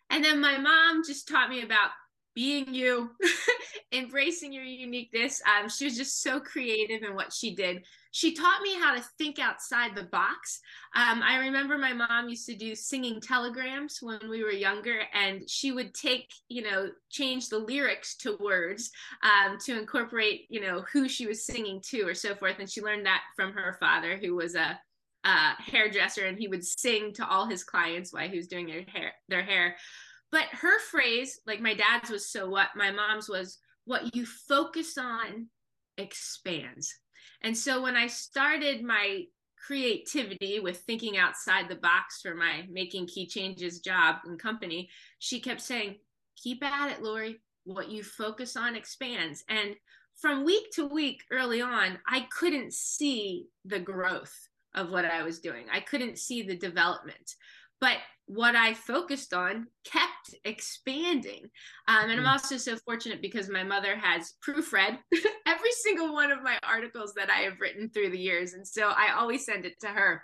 [0.10, 1.90] And then my mom just taught me about
[2.38, 3.10] being you,
[3.92, 5.42] embracing your uniqueness.
[5.42, 7.84] Um, she was just so creative in what she did.
[8.12, 10.62] She taught me how to think outside the box.
[10.96, 15.50] Um, I remember my mom used to do singing telegrams when we were younger, and
[15.50, 18.92] she would take, you know, change the lyrics to words
[19.24, 22.60] um, to incorporate, you know, who she was singing to or so forth.
[22.60, 24.80] And she learned that from her father, who was a
[25.24, 28.86] uh, hairdresser, and he would sing to all his clients while he was doing their
[28.94, 29.14] hair.
[29.28, 29.76] Their hair.
[30.32, 34.98] But her phrase, like my dad's was so what, my mom's was what you focus
[34.98, 35.48] on
[35.98, 36.94] expands.
[37.42, 39.24] And so when I started my
[39.66, 45.40] creativity with thinking outside the box for my making key changes job and company, she
[45.40, 45.96] kept saying,
[46.36, 47.42] keep at it, Lori.
[47.64, 49.44] What you focus on expands.
[49.50, 49.76] And
[50.16, 54.34] from week to week early on, I couldn't see the growth
[54.74, 55.66] of what I was doing.
[55.72, 57.36] I couldn't see the development.
[57.82, 61.44] But what I focused on kept expanding.
[61.88, 62.28] Um, and I'm mm-hmm.
[62.28, 65.00] also so fortunate because my mother has proofread
[65.48, 68.54] every single one of my articles that I have written through the years.
[68.54, 70.22] And so I always send it to her.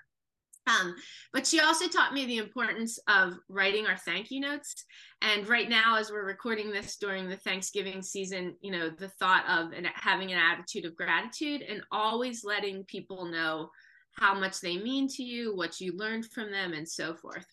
[0.68, 0.96] Um,
[1.34, 4.86] but she also taught me the importance of writing our thank you notes.
[5.22, 9.46] And right now, as we're recording this during the Thanksgiving season, you know, the thought
[9.50, 13.70] of and having an attitude of gratitude and always letting people know
[14.16, 17.46] how much they mean to you, what you learned from them, and so forth.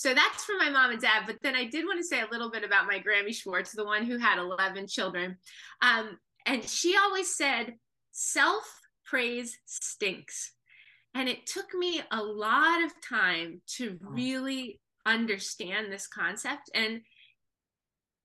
[0.00, 1.24] So that's for my mom and dad.
[1.26, 3.84] But then I did want to say a little bit about my Grammy Schwartz, the
[3.84, 5.36] one who had 11 children.
[5.82, 7.74] Um, and she always said,
[8.10, 8.64] self
[9.04, 10.52] praise stinks.
[11.12, 16.70] And it took me a lot of time to really understand this concept.
[16.74, 17.02] And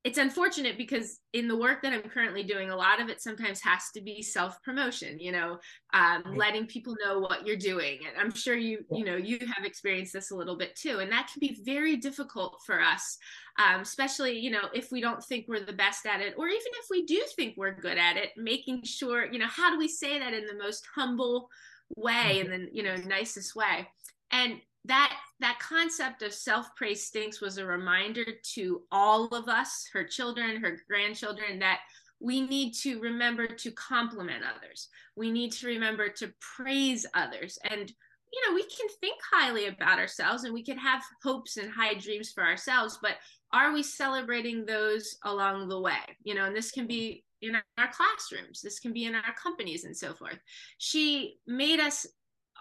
[0.05, 3.59] it's unfortunate because in the work that I'm currently doing, a lot of it sometimes
[3.63, 5.57] has to be self promotion, you know,
[5.95, 6.37] um, right.
[6.37, 7.97] letting people know what you're doing.
[8.07, 10.99] And I'm sure you, you know, you have experienced this a little bit too.
[10.99, 13.17] And that can be very difficult for us,
[13.57, 16.61] um, especially, you know, if we don't think we're the best at it, or even
[16.61, 19.87] if we do think we're good at it, making sure, you know, how do we
[19.87, 21.49] say that in the most humble
[21.97, 23.87] way and then, you know, nicest way?
[24.29, 29.87] And that that concept of self praise stinks was a reminder to all of us
[29.93, 31.79] her children her grandchildren that
[32.19, 34.87] we need to remember to compliment others.
[35.15, 37.57] We need to remember to praise others.
[37.69, 37.91] And
[38.33, 41.93] you know we can think highly about ourselves and we can have hopes and high
[41.93, 43.13] dreams for ourselves but
[43.53, 46.01] are we celebrating those along the way?
[46.23, 48.61] You know and this can be in our classrooms.
[48.61, 50.39] This can be in our companies and so forth.
[50.77, 52.07] She made us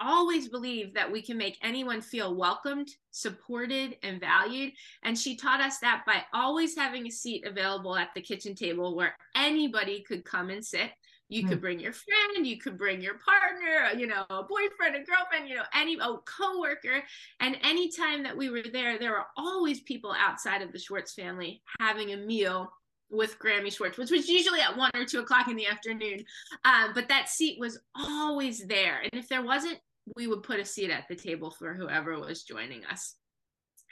[0.00, 4.72] always believe that we can make anyone feel welcomed, supported, and valued.
[5.02, 8.96] And she taught us that by always having a seat available at the kitchen table
[8.96, 10.90] where anybody could come and sit.
[11.28, 11.62] You could hmm.
[11.62, 15.57] bring your friend, you could bring your partner, you know, a boyfriend, a girlfriend, you
[15.57, 17.02] know, any a coworker.
[17.40, 21.62] And anytime that we were there, there were always people outside of the Schwartz family
[21.80, 22.70] having a meal
[23.10, 26.24] with Grammy Schwartz, which was usually at one or two o'clock in the afternoon.
[26.64, 29.00] Um, but that seat was always there.
[29.00, 29.78] And if there wasn't,
[30.16, 33.14] we would put a seat at the table for whoever was joining us.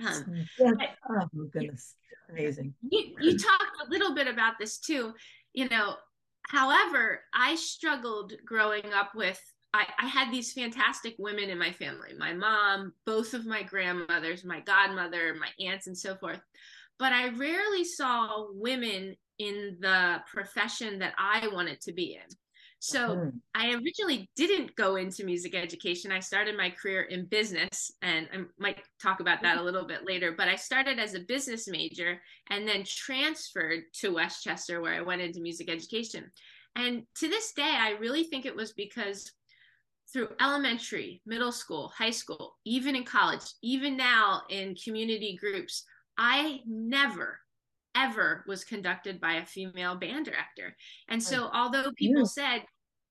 [0.04, 0.72] Um, yeah.
[1.10, 1.94] oh my goodness,
[2.30, 2.74] amazing.
[2.90, 5.12] You, you talked a little bit about this too.
[5.52, 5.94] You know,
[6.48, 9.40] however, I struggled growing up with
[9.74, 14.44] I, I, had these fantastic women in my family my mom, both of my grandmothers,
[14.44, 16.40] my godmother, my aunts, and so forth
[17.02, 22.36] but I rarely saw women in the profession that I wanted to be in.
[22.78, 23.28] So mm-hmm.
[23.56, 26.12] I originally didn't go into music education.
[26.12, 30.06] I started my career in business, and I might talk about that a little bit
[30.06, 30.32] later.
[30.38, 35.00] But I started as a business major and then transferred to West Chester, where I
[35.00, 36.30] went into music education.
[36.76, 39.32] And to this day, I really think it was because
[40.12, 45.84] through elementary, middle school, high school, even in college, even now in community groups,
[46.16, 47.38] I never
[47.94, 50.74] ever was conducted by a female band director.
[51.08, 52.62] And so although people said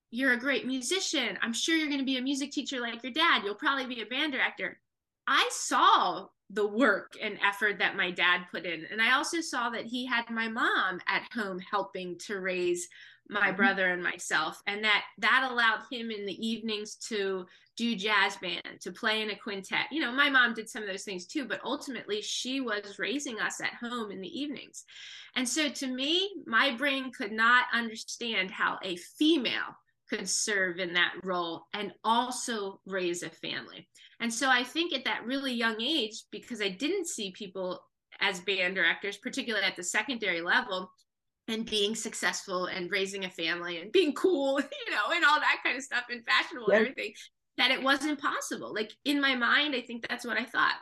[0.09, 3.13] you're a great musician, I'm sure you're going to be a music teacher like your
[3.13, 4.79] dad, you'll probably be a band director.
[5.27, 8.85] I saw the work and effort that my dad put in.
[8.91, 12.89] And I also saw that he had my mom at home helping to raise
[13.32, 13.56] my mm-hmm.
[13.56, 17.46] brother and myself and that that allowed him in the evenings to
[17.78, 19.86] do jazz band to play in a quintet.
[19.91, 23.39] You know my mom did some of those things too but ultimately she was raising
[23.39, 24.84] us at home in the evenings.
[25.36, 29.78] And so to me my brain could not understand how a female
[30.10, 33.88] could serve in that role and also raise a family.
[34.20, 37.80] And so i think at that really young age because i didn't see people
[38.20, 40.91] as band directors particularly at the secondary level
[41.51, 45.59] and being successful and raising a family and being cool, you know, and all that
[45.63, 47.13] kind of stuff and fashionable and everything,
[47.57, 48.73] that it wasn't possible.
[48.73, 50.75] Like in my mind, I think that's what I thought.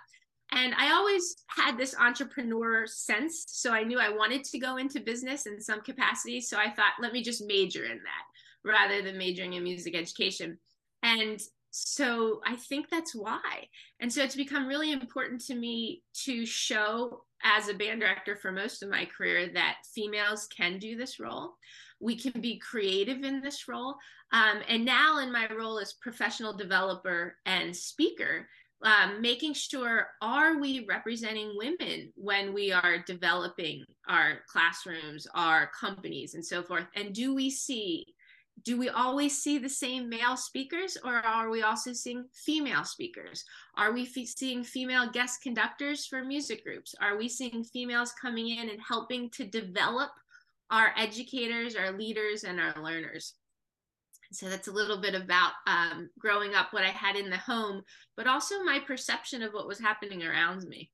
[0.52, 3.46] And I always had this entrepreneur sense.
[3.48, 6.42] So I knew I wanted to go into business in some capacity.
[6.42, 8.24] So I thought, let me just major in that
[8.64, 10.58] rather than majoring in music education.
[11.04, 11.40] And
[11.72, 13.68] so I think that's why.
[14.00, 18.52] And so it's become really important to me to show as a band director for
[18.52, 21.56] most of my career that females can do this role.
[22.00, 23.96] We can be creative in this role.
[24.32, 28.48] Um, and now, in my role as professional developer and speaker,
[28.82, 36.36] um, making sure are we representing women when we are developing our classrooms, our companies,
[36.36, 36.86] and so forth?
[36.96, 38.06] And do we see
[38.64, 43.44] do we always see the same male speakers or are we also seeing female speakers
[43.78, 48.50] are we f- seeing female guest conductors for music groups are we seeing females coming
[48.50, 50.12] in and helping to develop
[50.72, 53.34] our educators, our leaders, and our learners.
[54.32, 57.82] So that's a little bit about um, growing up, what I had in the home,
[58.16, 60.92] but also my perception of what was happening around me.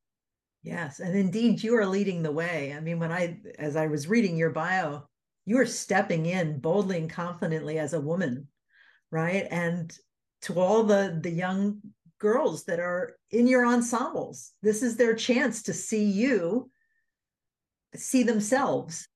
[0.63, 2.73] Yes, and indeed, you are leading the way.
[2.75, 5.07] I mean, when I, as I was reading your bio,
[5.45, 8.47] you are stepping in boldly and confidently as a woman,
[9.11, 9.47] right?
[9.49, 9.95] And
[10.43, 11.81] to all the the young
[12.19, 16.69] girls that are in your ensembles, this is their chance to see you,
[17.95, 19.07] see themselves,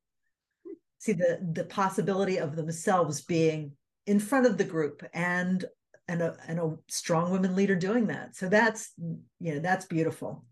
[0.99, 3.73] see the the possibility of themselves being
[4.05, 5.65] in front of the group and
[6.07, 8.35] and a, and a strong women leader doing that.
[8.35, 10.45] So that's you know that's beautiful.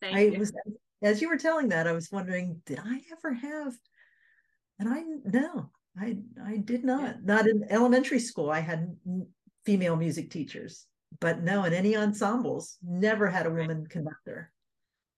[0.00, 0.38] Thank I you.
[0.38, 0.52] was
[1.02, 3.74] as you were telling that, I was wondering, did I ever have?
[4.78, 7.02] And I no, I I did not.
[7.02, 7.14] Yeah.
[7.24, 8.50] Not in elementary school.
[8.50, 8.96] I had
[9.64, 10.86] female music teachers,
[11.20, 13.90] but no, in any ensembles, never had a woman right.
[13.90, 14.52] conductor.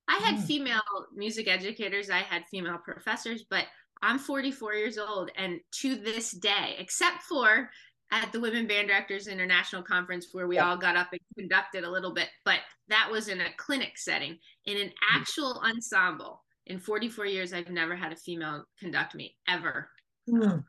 [0.09, 0.45] I had mm.
[0.45, 0.81] female
[1.15, 2.09] music educators.
[2.09, 3.65] I had female professors, but
[4.01, 7.69] I'm 44 years old, and to this day, except for
[8.11, 10.69] at the Women Band Directors International Conference, where we yeah.
[10.69, 14.39] all got up and conducted a little bit, but that was in a clinic setting.
[14.65, 15.19] In an mm-hmm.
[15.19, 19.91] actual ensemble, in 44 years, I've never had a female conduct me ever.
[20.29, 20.65] Mm.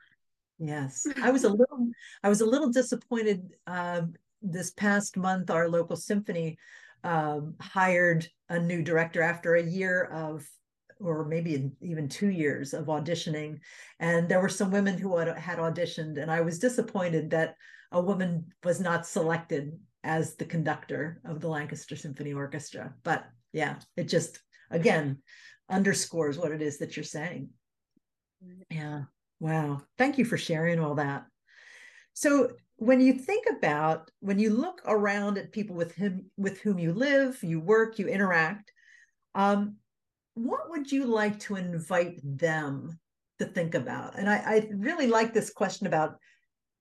[0.57, 1.89] Yes, I was a little,
[2.23, 3.53] I was a little disappointed.
[3.67, 4.01] Uh,
[4.41, 6.57] this past month, our local symphony
[7.03, 10.49] um, hired a new director after a year of
[11.01, 13.59] or maybe even two years of auditioning.
[13.99, 17.55] And there were some women who had, had auditioned, and I was disappointed that
[17.91, 22.93] a woman was not selected as the conductor of the Lancaster Symphony Orchestra.
[23.03, 24.39] But yeah, it just,
[24.69, 25.19] again,
[25.69, 27.49] underscores what it is that you're saying.
[28.69, 29.03] Yeah.
[29.39, 29.81] Wow.
[29.97, 31.25] Thank you for sharing all that.
[32.13, 36.79] So when you think about when you look around at people with him with whom
[36.79, 38.71] you live, you work, you interact,
[39.35, 39.75] um,
[40.33, 42.97] what would you like to invite them
[43.39, 44.17] to think about?
[44.17, 46.17] And I, I really like this question about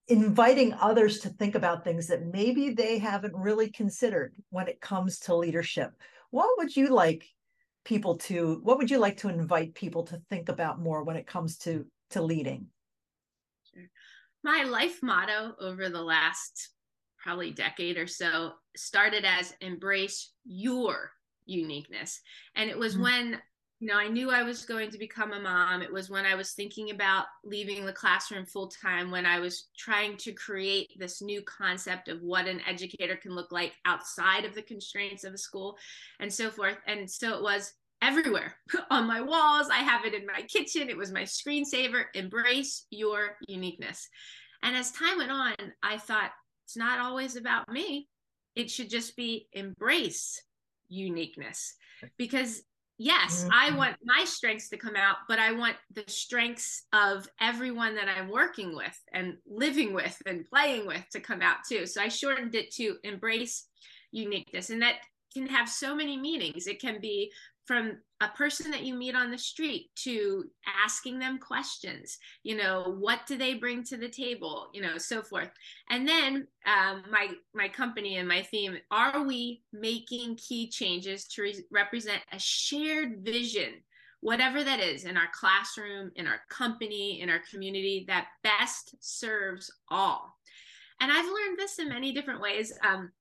[0.07, 5.19] inviting others to think about things that maybe they haven't really considered when it comes
[5.19, 5.91] to leadership.
[6.31, 7.25] What would you like
[7.89, 11.25] people to what would you like to invite people to think about more when it
[11.25, 12.67] comes to to leading?
[13.73, 13.89] Sure.
[14.43, 16.69] My life motto over the last
[17.17, 21.11] probably decade or so started as embrace your
[21.45, 22.21] uniqueness.
[22.55, 23.03] And it was mm-hmm.
[23.03, 23.41] when
[23.79, 25.81] you know, I knew I was going to become a mom.
[25.81, 29.69] It was when I was thinking about leaving the classroom full time, when I was
[29.77, 34.53] trying to create this new concept of what an educator can look like outside of
[34.53, 35.77] the constraints of a school
[36.19, 36.75] and so forth.
[36.87, 37.71] And so it was
[38.01, 38.55] everywhere
[38.89, 39.69] on my walls.
[39.71, 40.89] I have it in my kitchen.
[40.89, 42.05] It was my screensaver.
[42.13, 44.07] Embrace your uniqueness.
[44.63, 46.31] And as time went on, I thought
[46.65, 48.07] it's not always about me.
[48.55, 50.41] It should just be embrace
[50.89, 51.75] uniqueness
[52.17, 52.61] because
[52.97, 53.53] yes mm-hmm.
[53.53, 58.09] i want my strengths to come out but i want the strengths of everyone that
[58.09, 62.09] i'm working with and living with and playing with to come out too so i
[62.09, 63.67] shortened it to embrace
[64.11, 64.95] uniqueness and that
[65.33, 67.31] can have so many meanings it can be
[67.69, 70.45] from a person that you meet on the street to
[70.83, 75.21] asking them questions you know what do they bring to the table you know so
[75.21, 75.51] forth.
[75.91, 81.43] And then um, my my company and my theme are we making key changes to
[81.43, 83.73] re- represent a shared vision
[84.21, 89.71] whatever that is in our classroom in our company in our community that best serves
[89.91, 90.33] all?
[91.01, 92.73] And i've learned this in many different ways.
[92.83, 93.11] Um,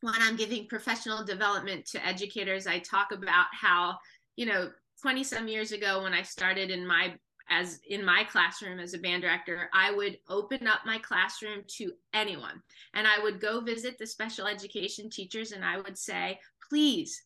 [0.00, 3.98] when I'm giving professional development to educators, I talk about how,
[4.36, 4.70] you know,
[5.02, 7.14] 20 some years ago when I started in my
[7.52, 11.92] as in my classroom as a band director, I would open up my classroom to
[12.14, 12.62] anyone.
[12.94, 16.38] And I would go visit the special education teachers and I would say,
[16.68, 17.20] please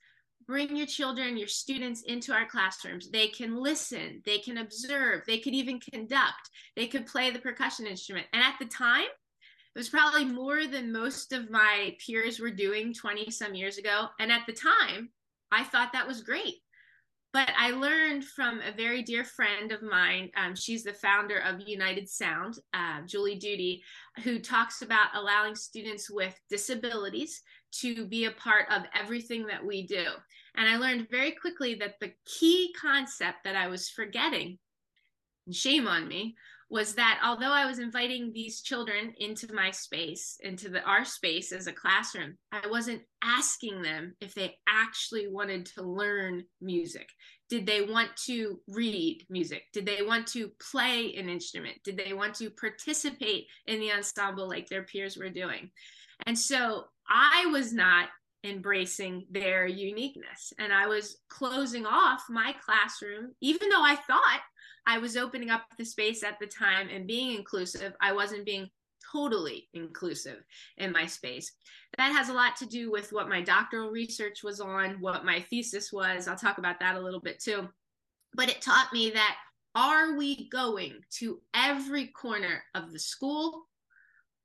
[0.47, 3.11] bring your children, your students into our classrooms.
[3.11, 7.87] They can listen, they can observe, they could even conduct, they could play the percussion
[7.87, 8.27] instrument.
[8.33, 9.07] And at the time,
[9.75, 14.07] it was probably more than most of my peers were doing 20 some years ago.
[14.21, 15.11] And at the time,
[15.51, 16.57] I thought that was great.
[17.33, 20.31] But I learned from a very dear friend of mine.
[20.37, 23.83] Um, she's the founder of United Sound, uh, Julie Duty,
[24.23, 27.43] who talks about allowing students with disabilities
[27.81, 30.07] to be a part of everything that we do.
[30.55, 34.59] And I learned very quickly that the key concept that I was forgetting,
[35.51, 36.37] shame on me,
[36.71, 41.53] was that although I was inviting these children into my space, into the our space
[41.53, 47.09] as a classroom, I wasn't asking them if they actually wanted to learn music.
[47.49, 49.63] Did they want to read music?
[49.73, 51.77] Did they want to play an instrument?
[51.85, 55.71] Did they want to participate in the ensemble like their peers were doing?
[56.27, 58.09] And so I was not
[58.45, 64.41] embracing their uniqueness and I was closing off my classroom, even though I thought
[64.87, 68.69] I was opening up the space at the time and being inclusive, I wasn't being
[69.13, 70.43] totally inclusive
[70.79, 71.53] in my space.
[71.99, 75.41] That has a lot to do with what my doctoral research was on, what my
[75.51, 76.29] thesis was.
[76.29, 77.69] I'll talk about that a little bit too.
[78.35, 79.37] But it taught me that
[79.75, 83.67] are we going to every corner of the school,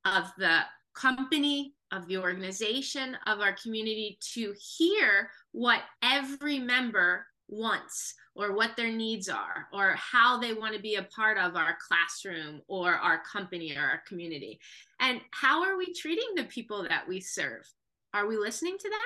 [0.05, 0.61] of the
[0.95, 8.77] company, of the organization, of our community to hear what every member wants or what
[8.77, 12.93] their needs are or how they want to be a part of our classroom or
[12.93, 14.57] our company or our community.
[15.01, 17.69] And how are we treating the people that we serve?
[18.13, 18.99] Are we listening to them?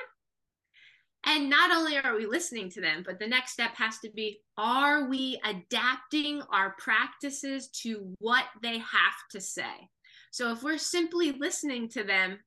[1.26, 4.42] And not only are we listening to them, but the next step has to be
[4.56, 9.90] are we adapting our practices to what they have to say?
[10.30, 12.38] So if we're simply listening to them,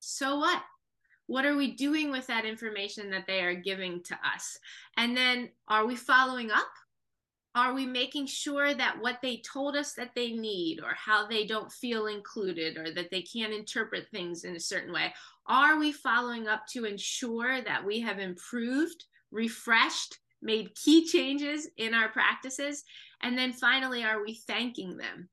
[0.00, 0.62] so what?
[1.28, 4.58] What are we doing with that information that they are giving to us?
[4.96, 6.66] And then are we following up?
[7.54, 11.46] Are we making sure that what they told us that they need, or how they
[11.46, 15.12] don't feel included, or that they can't interpret things in a certain way,
[15.46, 21.92] are we following up to ensure that we have improved, refreshed, made key changes in
[21.92, 22.84] our practices?
[23.22, 25.28] And then finally, are we thanking them?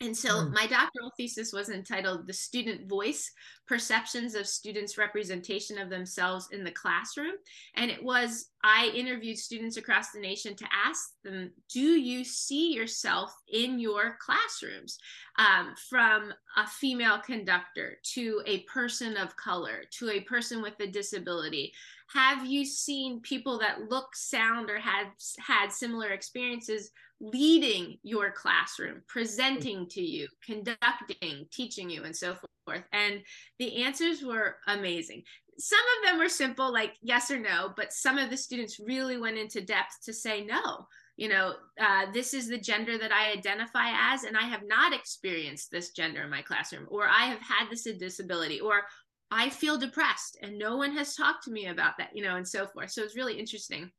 [0.00, 0.52] And so mm.
[0.52, 3.30] my doctoral thesis was entitled The Student Voice
[3.66, 7.32] Perceptions of Students' Representation of Themselves in the Classroom.
[7.76, 12.74] And it was, I interviewed students across the nation to ask them, Do you see
[12.74, 14.98] yourself in your classrooms?
[15.38, 20.86] Um, from a female conductor to a person of color to a person with a
[20.86, 21.72] disability.
[22.12, 26.90] Have you seen people that look, sound, or had had similar experiences
[27.20, 32.36] leading your classroom, presenting to you, conducting, teaching you, and so
[32.66, 32.82] forth.
[32.92, 33.22] And
[33.58, 35.22] the answers were amazing.
[35.58, 39.16] Some of them were simple, like yes or no, but some of the students really
[39.16, 40.86] went into depth to say no.
[41.16, 44.92] You know, uh, this is the gender that I identify as, and I have not
[44.92, 48.82] experienced this gender in my classroom, or I have had this disability, or
[49.30, 52.46] I feel depressed and no one has talked to me about that, you know, and
[52.46, 52.90] so forth.
[52.90, 53.90] So it's really interesting.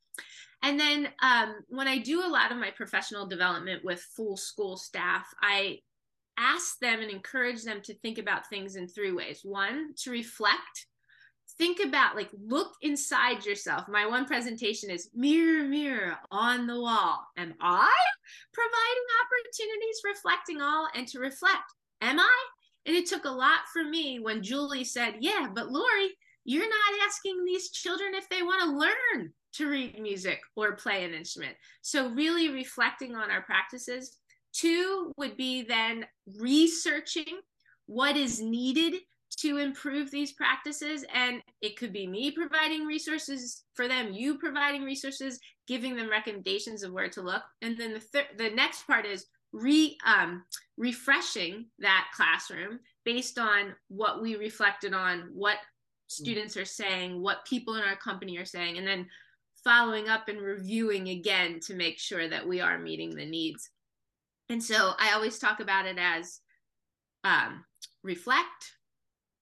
[0.63, 4.78] And then um, when I do a lot of my professional development with full school
[4.78, 5.80] staff, I
[6.38, 9.41] ask them and encourage them to think about things in three ways.
[9.43, 10.88] One, to reflect.
[11.57, 13.88] Think about, like, look inside yourself.
[13.88, 17.25] My one presentation is mirror, mirror on the wall.
[17.38, 17.93] Am I
[18.53, 21.73] providing opportunities, reflecting all, and to reflect?
[22.01, 22.38] Am I?
[22.88, 26.16] And it took a lot for me when Julie said, Yeah, but Lori,
[26.46, 31.04] you're not asking these children if they want to learn to read music or play
[31.04, 31.56] an instrument.
[31.82, 34.18] So, really reflecting on our practices.
[34.54, 36.06] Two would be then
[36.40, 37.42] researching
[37.86, 39.02] what is needed
[39.40, 41.06] to improve these practices.
[41.14, 46.84] And it could be me providing resources for them, you providing resources, giving them recommendations
[46.84, 47.44] of where to look.
[47.62, 50.43] And then the, third, the next part is re um,
[50.78, 55.58] refreshing that classroom based on what we reflected on, what
[56.08, 59.08] students are saying, what people in our company are saying, and then
[59.64, 63.70] following up and reviewing again to make sure that we are meeting the needs.
[64.50, 66.39] And so I always talk about it as
[67.24, 67.66] um,
[68.04, 68.74] reflect,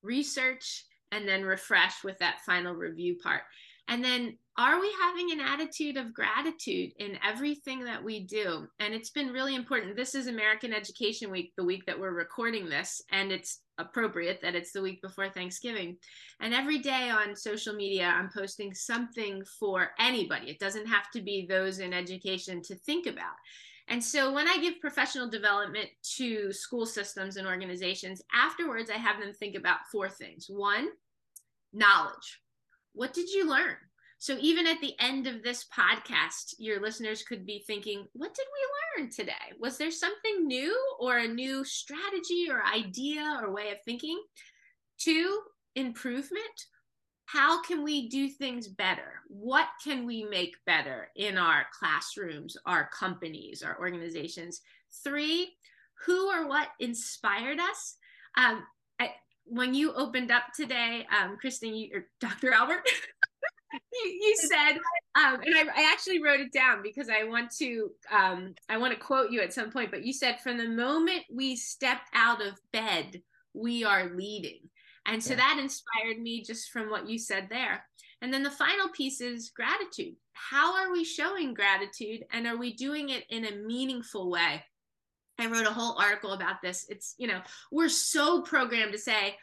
[0.02, 3.42] research, and then refresh with that final review part.
[3.88, 8.68] And then, are we having an attitude of gratitude in everything that we do?
[8.80, 9.98] And it's been really important.
[9.98, 14.56] This is American Education Week, the week that we're recording this, and it's appropriate that
[14.56, 15.98] it's the week before Thanksgiving.
[16.40, 20.50] And every day on social media, I'm posting something for anybody.
[20.50, 23.36] It doesn't have to be those in education to think about.
[23.90, 29.20] And so when I give professional development to school systems and organizations, afterwards, I have
[29.20, 30.46] them think about four things.
[30.48, 30.88] One,
[31.74, 32.42] knowledge.
[32.94, 33.76] What did you learn?
[34.26, 38.48] So even at the end of this podcast, your listeners could be thinking, what did
[38.98, 39.54] we learn today?
[39.60, 44.20] Was there something new or a new strategy or idea or way of thinking?
[44.98, 45.42] Two,
[45.76, 46.42] improvement.
[47.26, 49.22] How can we do things better?
[49.28, 54.62] What can we make better in our classrooms, our companies, our organizations?
[55.04, 55.52] Three,
[56.04, 57.98] who or what inspired us?
[58.36, 58.64] Um,
[59.00, 59.12] I,
[59.46, 62.52] when you opened up today, um, Kristen, you, or Dr.
[62.52, 62.90] Albert,
[63.94, 64.78] you, you said,
[65.16, 68.94] um, and I, I, actually wrote it down because I want to, um, I want
[68.94, 69.92] to quote you at some point.
[69.92, 73.22] But you said, from the moment we step out of bed,
[73.54, 74.62] we are leading,
[75.06, 75.38] and so yeah.
[75.38, 77.86] that inspired me just from what you said there.
[78.22, 80.16] And then the final piece is gratitude.
[80.34, 84.64] How are we showing gratitude, and are we doing it in a meaningful way?
[85.38, 86.86] I wrote a whole article about this.
[86.90, 89.36] It's, you know, we're so programmed to say,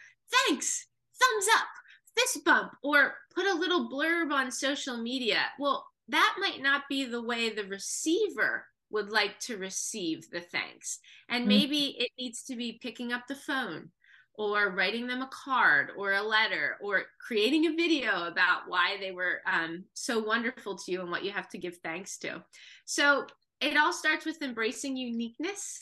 [0.49, 0.87] thanks,
[1.21, 1.69] thumbs up,
[2.17, 5.41] fist bump or put a little blurb on social media.
[5.59, 10.99] Well, that might not be the way the receiver would like to receive the thanks.
[11.29, 11.49] And Mm.
[11.49, 13.91] maybe it needs to be picking up the phone
[14.35, 19.13] or writing them a card or a letter or creating a video about why they
[19.13, 22.43] were um, so wonderful to you and what you have to give thanks to.
[22.85, 23.27] So
[23.61, 25.79] it all starts with embracing uniqueness,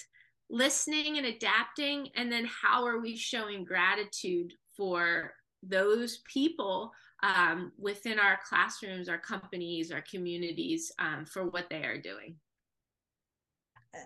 [0.51, 6.93] listening and adapting, and then how are we showing gratitude for those people
[7.23, 12.37] um, within our classrooms, our companies, our communities um, for what they are doing.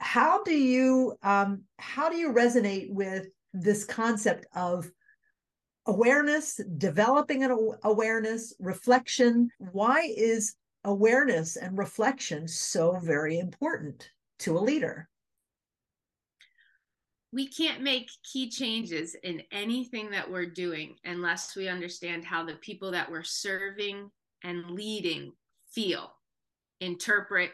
[0.01, 4.91] How do you um, how do you resonate with this concept of
[5.87, 9.51] awareness, developing an awareness, reflection?
[9.59, 15.09] Why is awareness and reflection so very important to a leader?
[17.35, 22.55] We can't make key changes in anything that we're doing unless we understand how the
[22.55, 24.09] people that we're serving
[24.45, 25.33] and leading
[25.73, 26.13] feel,
[26.81, 27.51] interpret,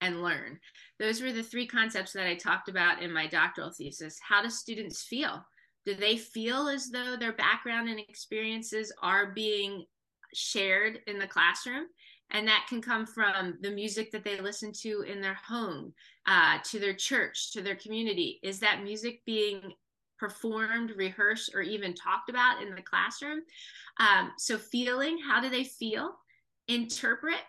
[0.00, 0.60] and learn.
[1.00, 4.16] Those were the three concepts that I talked about in my doctoral thesis.
[4.22, 5.44] How do students feel?
[5.84, 9.86] Do they feel as though their background and experiences are being
[10.34, 11.86] shared in the classroom?
[12.30, 15.92] And that can come from the music that they listen to in their home
[16.26, 18.40] uh, to their church to their community.
[18.42, 19.60] Is that music being
[20.18, 23.40] performed rehearsed or even talked about in the classroom?
[24.00, 26.16] Um, so feeling how do they feel?
[26.68, 27.40] Interpret.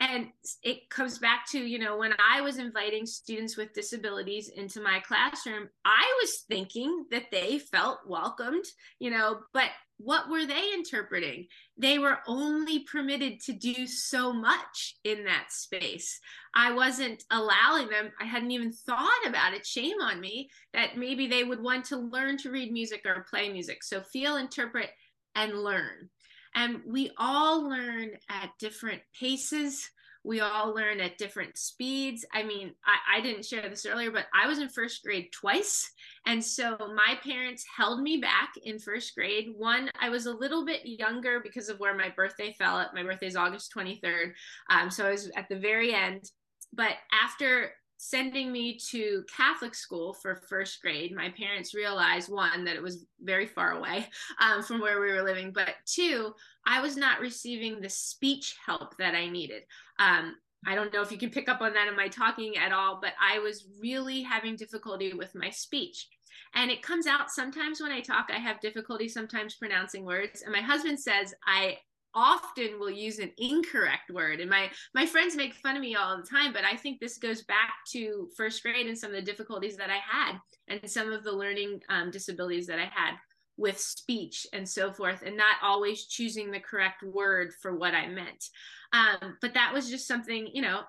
[0.00, 0.28] And
[0.62, 4.98] it comes back to you know when i was inviting students with disabilities into my
[4.98, 8.64] classroom i was thinking that they felt welcomed
[8.98, 11.46] you know but what were they interpreting?
[11.78, 16.20] They were only permitted to do so much in that space.
[16.54, 19.66] I wasn't allowing them i hadn't even thought about it.
[19.66, 23.52] Shame on me that maybe they would want to learn to read music or play
[23.52, 23.82] music.
[23.84, 24.90] So feel interpret
[25.34, 26.10] and learn.
[26.54, 29.90] And we all learn at different paces.
[30.24, 32.24] We all learn at different speeds.
[32.32, 35.90] I mean, I, I, didn't share this earlier, but I was in first grade twice.
[36.26, 39.52] And so my parents held me back in first grade.
[39.54, 42.94] One, I was a little bit younger because of where my birthday fell at.
[42.94, 44.32] My birthday is August 23rd.
[44.70, 46.30] Um, so I was at the very end.
[46.72, 47.72] But after
[48.10, 53.06] sending me to Catholic school for first grade, my parents realized one, that it was
[53.22, 54.06] very far away
[54.40, 56.34] um, from where we were living, but two,
[56.66, 59.62] I was not receiving the speech help that I needed.
[59.98, 60.36] Um,
[60.66, 62.98] I don't know if you can pick up on that in my talking at all,
[63.00, 66.06] but I was really having difficulty with my speech.
[66.54, 70.42] And it comes out sometimes when I talk, I have difficulty sometimes pronouncing words.
[70.42, 71.78] And my husband says I
[72.14, 76.16] often will use an incorrect word and my my friends make fun of me all
[76.16, 79.22] the time but i think this goes back to first grade and some of the
[79.22, 80.38] difficulties that i had
[80.68, 83.14] and some of the learning um, disabilities that i had
[83.56, 88.06] with speech and so forth and not always choosing the correct word for what i
[88.06, 88.44] meant
[88.92, 90.80] um, but that was just something you know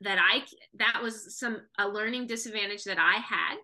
[0.00, 0.42] that i
[0.74, 3.56] that was some a learning disadvantage that i had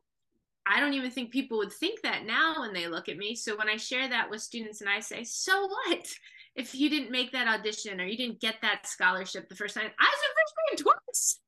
[0.71, 3.35] I don't even think people would think that now when they look at me.
[3.35, 6.07] So when I share that with students and I say, so what?
[6.59, 9.91] If you didn't make that audition or you didn't get that scholarship the first time,
[9.99, 11.41] I was in first grade twice.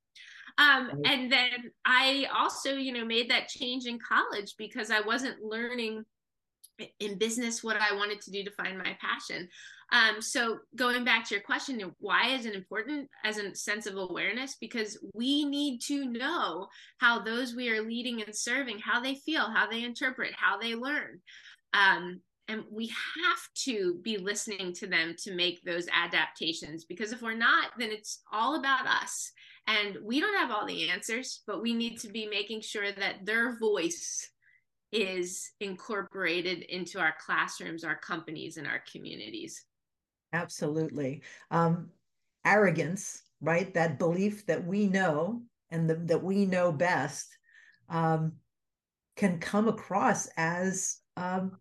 [0.56, 5.42] Um, and then I also, you know, made that change in college because I wasn't
[5.42, 6.04] learning
[7.00, 9.48] in business what I wanted to do to find my passion.
[9.92, 13.96] Um, so going back to your question, why is it important as a sense of
[13.96, 14.56] awareness?
[14.60, 19.50] Because we need to know how those we are leading and serving, how they feel,
[19.50, 21.20] how they interpret, how they learn.
[21.72, 27.22] Um, and we have to be listening to them to make those adaptations because if
[27.22, 29.32] we're not then it's all about us.
[29.66, 33.24] And we don't have all the answers but we need to be making sure that
[33.24, 34.28] their voice
[34.92, 39.64] is incorporated into our classrooms our companies and our communities.
[40.32, 41.22] Absolutely.
[41.50, 41.90] Um,
[42.44, 43.72] arrogance right?
[43.74, 47.36] That belief that we know and the, that we know best
[47.88, 48.32] um,
[49.16, 51.58] can come across as um,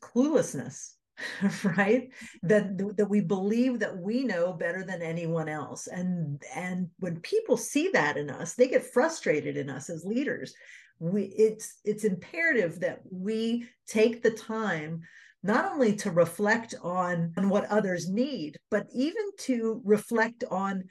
[0.00, 0.92] cluelessness
[1.64, 2.10] right?
[2.42, 5.86] That that we believe that we know better than anyone else.
[5.86, 10.54] And and when people see that in us they get frustrated in us as leaders.
[10.98, 15.02] We it's it's imperative that we take the time
[15.44, 20.84] not only to reflect on, on what others need but even to reflect on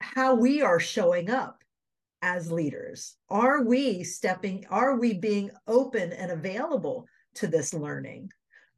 [0.00, 1.62] how we are showing up
[2.20, 3.14] as leaders.
[3.30, 7.06] Are we stepping are we being open and available
[7.36, 8.30] to this learning.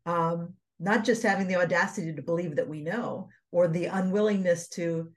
[0.07, 5.12] Um, not just having the audacity to believe that we know or the unwillingness to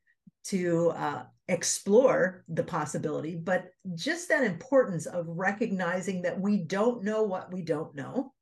[0.46, 7.24] to uh, explore the possibility but just that importance of recognizing that we don't know
[7.24, 8.34] what we don't know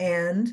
[0.00, 0.52] and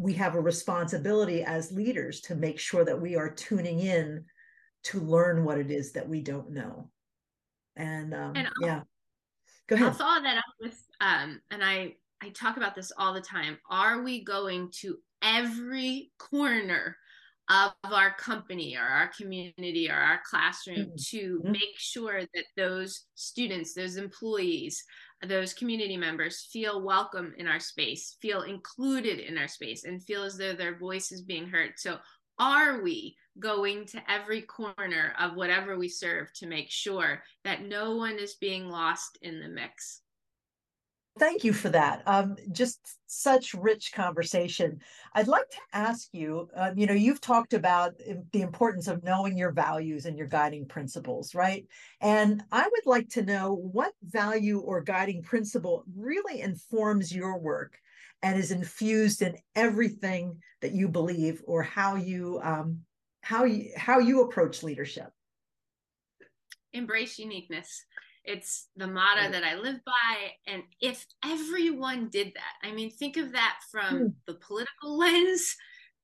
[0.00, 4.24] we have a responsibility as leaders to make sure that we are tuning in
[4.82, 6.90] to learn what it is that we don't know.
[7.76, 8.80] And, um, and yeah,
[9.68, 9.88] go ahead.
[9.88, 13.58] I'll follow that up with, um, and I, I talk about this all the time.
[13.70, 16.96] Are we going to every corner
[17.48, 20.94] of our company or our community or our classroom mm-hmm.
[21.10, 21.52] to mm-hmm.
[21.52, 24.84] make sure that those students, those employees,
[25.26, 30.22] those community members feel welcome in our space, feel included in our space, and feel
[30.22, 31.72] as though their voice is being heard.
[31.76, 31.98] So,
[32.38, 37.96] are we going to every corner of whatever we serve to make sure that no
[37.96, 40.00] one is being lost in the mix?
[41.20, 42.02] Thank you for that.
[42.06, 44.80] Um, just such rich conversation.
[45.12, 47.92] I'd like to ask you, um, you know, you've talked about
[48.32, 51.66] the importance of knowing your values and your guiding principles, right?
[52.00, 57.78] And I would like to know what value or guiding principle really informs your work
[58.22, 62.80] and is infused in everything that you believe or how you um,
[63.20, 65.12] how you how you approach leadership.
[66.72, 67.84] Embrace uniqueness
[68.24, 70.32] it's the motto that I live by.
[70.46, 74.12] And if everyone did that, I mean, think of that from mm.
[74.26, 75.56] the political lens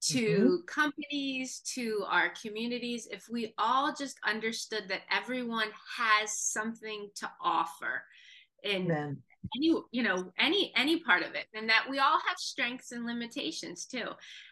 [0.03, 0.55] to mm-hmm.
[0.67, 3.09] companies to our communities.
[3.11, 8.03] If we all just understood that everyone has something to offer
[8.65, 9.23] and Amen
[9.57, 13.07] any you know any any part of it and that we all have strengths and
[13.07, 14.09] limitations too.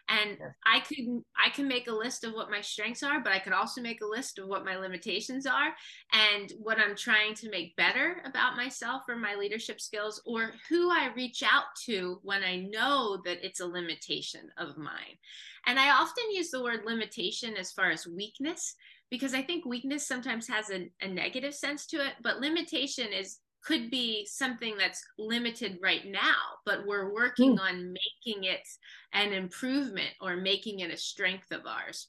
[0.07, 3.39] And i could i can make a list of what my strengths are but i
[3.39, 5.73] could also make a list of what my limitations are
[6.13, 10.91] and what i'm trying to make better about myself or my leadership skills or who
[10.91, 15.17] i reach out to when i know that it's a limitation of mine.
[15.65, 18.75] And i often use the word limitation as far as weakness
[19.11, 23.37] because I think weakness sometimes has a, a, negative sense to it, but limitation is
[23.65, 26.35] could be something that's limited right now,
[26.65, 27.61] but we're working mm.
[27.61, 28.67] on making it
[29.13, 32.07] an improvement or making it a strength of ours.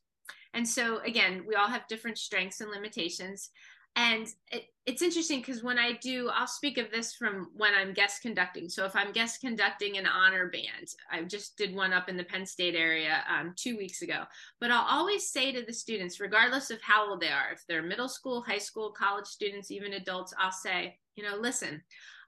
[0.53, 3.51] And so, again, we all have different strengths and limitations.
[3.97, 7.95] And it, it's interesting because when I do, I'll speak of this from when I'm
[7.95, 8.69] guest conducting.
[8.69, 12.25] So if I'm guest conducting an honor band, I just did one up in the
[12.25, 14.25] Penn State area um, two weeks ago.
[14.61, 17.83] But I'll always say to the students, regardless of how old they are, if they're
[17.83, 21.83] middle school, high school, college students, even adults, I'll say, you know, listen,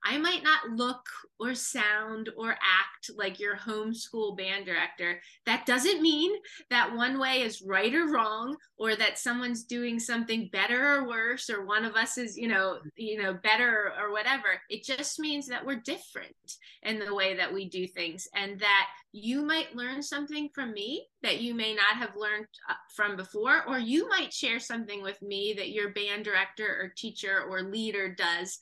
[0.05, 1.07] I might not look
[1.41, 5.21] or sound or act like your homeschool band director.
[5.47, 6.33] That doesn't mean
[6.71, 11.51] that one way is right or wrong or that someone's doing something better or worse
[11.51, 14.61] or one of us is, you know, you know, better or whatever.
[14.69, 16.35] It just means that we're different
[16.83, 21.07] in the way that we do things and that you might learn something from me
[21.23, 25.21] that you may not have learned uh, from before or you might share something with
[25.23, 28.59] me that your band director or teacher or leader does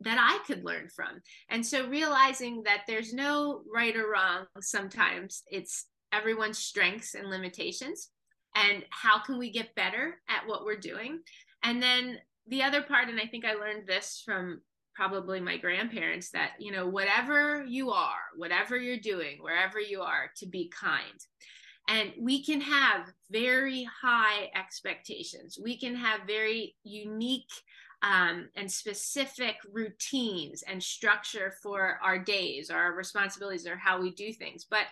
[0.00, 1.20] that I could learn from.
[1.50, 8.08] And so realizing that there's no right or wrong sometimes, it's everyone's strengths and limitations.
[8.56, 11.20] And how can we get better at what we're doing?
[11.62, 14.60] And then the other part, and I think I learned this from
[14.94, 20.30] probably my grandparents, that, you know, whatever you are, whatever you're doing, wherever you are,
[20.38, 21.04] to be kind.
[21.88, 25.58] And we can have very high expectations.
[25.62, 27.50] We can have very unique
[28.02, 34.32] um, and specific routines and structure for our days our responsibilities or how we do
[34.32, 34.66] things.
[34.68, 34.86] But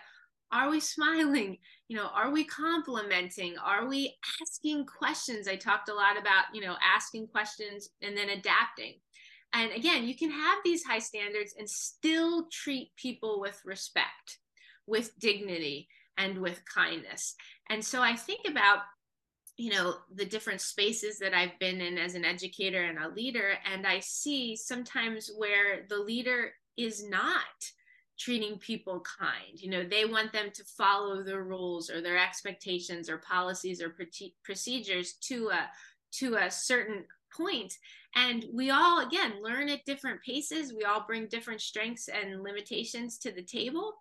[0.51, 1.57] are we smiling?
[1.87, 3.55] You know, are we complimenting?
[3.57, 5.47] Are we asking questions?
[5.47, 8.95] I talked a lot about, you know, asking questions and then adapting.
[9.53, 14.37] And again, you can have these high standards and still treat people with respect,
[14.85, 15.87] with dignity,
[16.19, 17.35] and with kindness.
[17.69, 18.79] And so I think about
[19.59, 23.51] you know the different spaces that i've been in as an educator and a leader
[23.71, 27.45] and i see sometimes where the leader is not
[28.17, 29.55] treating people kind.
[29.55, 33.95] You know they want them to follow the rules or their expectations or policies or
[34.43, 35.69] procedures to a
[36.13, 37.05] to a certain
[37.35, 37.77] point.
[38.15, 40.73] And we all again learn at different paces.
[40.73, 43.93] We all bring different strengths and limitations to the table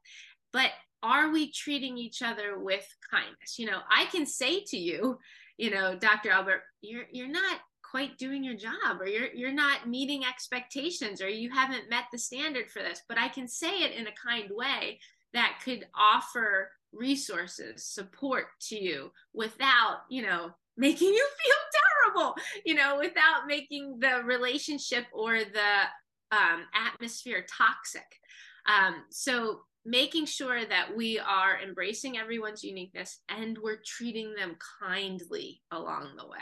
[0.52, 0.70] but
[1.02, 3.59] are we treating each other with kindness?
[3.59, 5.18] You know i can say to you
[5.59, 6.30] you know, Dr.
[6.30, 11.28] Albert, you're you're not quite doing your job or you're you're not meeting expectations or
[11.28, 14.50] you haven't met the standard for this, but I can say it in a kind
[14.50, 15.00] way
[15.34, 22.34] that could offer resources, support to you without, you know, making you feel terrible,
[22.64, 28.06] you know, without making the relationship or the um, atmosphere toxic.
[28.66, 35.62] Um, so making sure that we are embracing everyone's uniqueness and we're treating them kindly
[35.70, 36.39] along the way.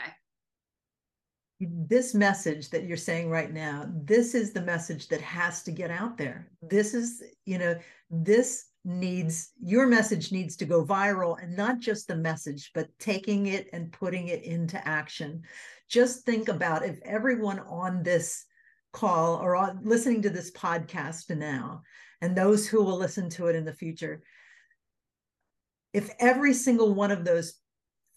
[1.59, 5.89] This message that you're saying right now this is the message that has to get
[5.89, 6.51] out there.
[6.61, 7.75] This is you know
[8.11, 13.47] this needs your message needs to go viral and not just the message but taking
[13.47, 15.41] it and putting it into action.
[15.89, 18.45] Just think about if everyone on this
[18.93, 21.81] call or on listening to this podcast now
[22.21, 24.23] and those who will listen to it in the future.
[25.93, 27.53] If every single one of those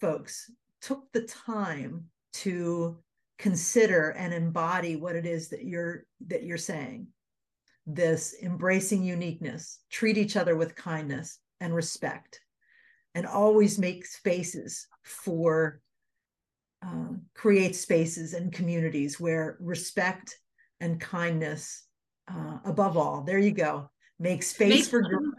[0.00, 2.98] folks took the time to
[3.38, 7.06] consider and embody what it is that you're that you're saying
[7.86, 12.40] this embracing uniqueness treat each other with kindness and respect
[13.14, 15.80] and always make spaces for
[16.82, 20.38] um, create spaces and communities where respect
[20.80, 21.84] and kindness
[22.30, 23.90] uh, above all there you go.
[24.18, 25.34] Make space make for growth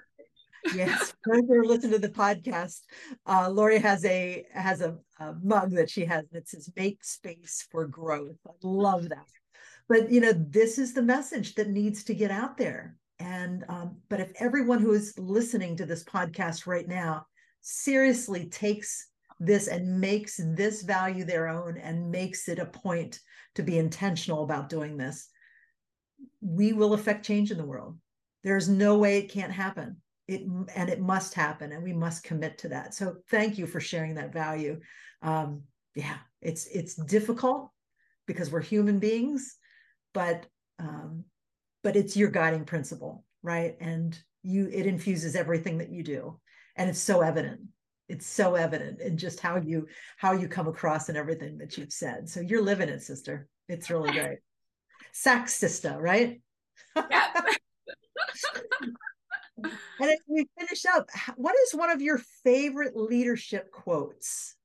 [0.76, 2.82] yes who listen to the podcast
[3.26, 7.68] uh, lori has a has a, a mug that she has that says make space
[7.72, 8.38] for growth.
[8.48, 9.28] I love that.
[9.90, 12.96] But you know this is the message that needs to get out there.
[13.20, 17.26] And um, but if everyone who is listening to this podcast right now
[17.62, 19.08] seriously takes
[19.40, 23.20] this and makes this value their own and makes it a point
[23.56, 25.30] to be intentional about doing this
[26.42, 27.98] we will affect change in the world.
[28.44, 29.98] There's no way it can't happen.
[30.28, 30.42] It
[30.76, 32.94] and it must happen and we must commit to that.
[32.94, 34.80] So thank you for sharing that value.
[35.22, 35.64] Um
[35.96, 37.70] yeah it's it's difficult
[38.26, 39.58] because we're human beings
[40.14, 40.46] but
[40.80, 41.26] um
[41.84, 43.76] but it's your guiding principle right?
[43.80, 46.40] And you it infuses everything that you do
[46.76, 47.62] and it's so evident.
[48.08, 51.94] It's so evident in just how you how you come across and everything that you've
[51.94, 52.30] said.
[52.30, 53.48] So you're living it sister.
[53.68, 54.40] It's really great
[55.14, 56.42] sax sister right
[56.96, 56.96] yeah.
[59.64, 64.56] and as we finish up, what is one of your favorite leadership quotes?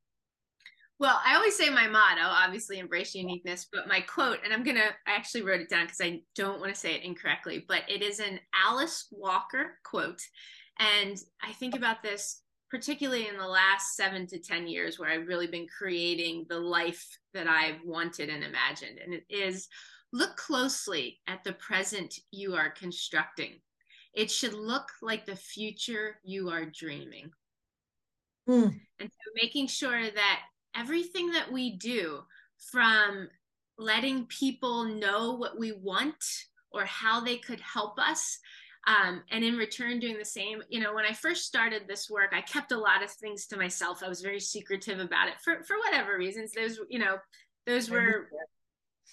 [0.98, 4.76] Well, I always say my motto, obviously embrace uniqueness, but my quote, and I'm going
[4.76, 7.82] to, I actually wrote it down because I don't want to say it incorrectly, but
[7.86, 10.22] it is an Alice Walker quote.
[10.78, 15.28] And I think about this particularly in the last seven to 10 years where I've
[15.28, 18.98] really been creating the life that I've wanted and imagined.
[18.98, 19.68] And it is
[20.16, 23.60] look closely at the present you are constructing
[24.16, 27.30] it should look like the future you are dreaming.
[28.48, 28.80] Mm.
[28.98, 30.40] And so making sure that
[30.74, 32.22] everything that we do,
[32.72, 33.28] from
[33.76, 36.24] letting people know what we want
[36.72, 38.38] or how they could help us,
[38.86, 42.30] um, and in return doing the same you know when i first started this work
[42.32, 45.64] i kept a lot of things to myself i was very secretive about it for
[45.64, 47.16] for whatever reasons those you know
[47.66, 48.28] those were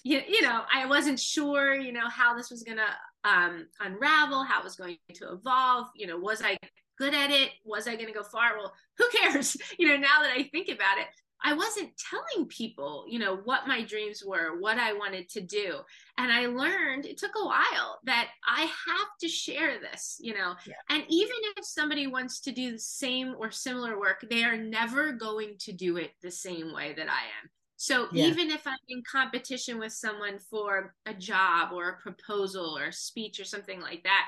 [0.02, 2.86] you, you know i wasn't sure you know how this was going to
[3.24, 5.88] um, unravel, how it was going to evolve.
[5.94, 6.56] You know, was I
[6.98, 7.50] good at it?
[7.64, 8.56] Was I going to go far?
[8.56, 9.56] Well, who cares?
[9.78, 11.06] You know, now that I think about it,
[11.46, 15.76] I wasn't telling people, you know, what my dreams were, what I wanted to do.
[16.16, 20.54] And I learned it took a while that I have to share this, you know.
[20.66, 20.74] Yeah.
[20.88, 25.12] And even if somebody wants to do the same or similar work, they are never
[25.12, 27.50] going to do it the same way that I am.
[27.84, 28.24] So yeah.
[28.24, 32.92] even if I'm in competition with someone for a job or a proposal or a
[32.94, 34.24] speech or something like that,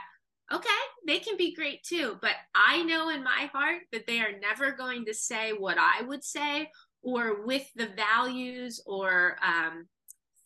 [0.53, 0.69] okay,
[1.07, 2.19] they can be great too.
[2.21, 6.03] But I know in my heart that they are never going to say what I
[6.03, 9.87] would say or with the values or um,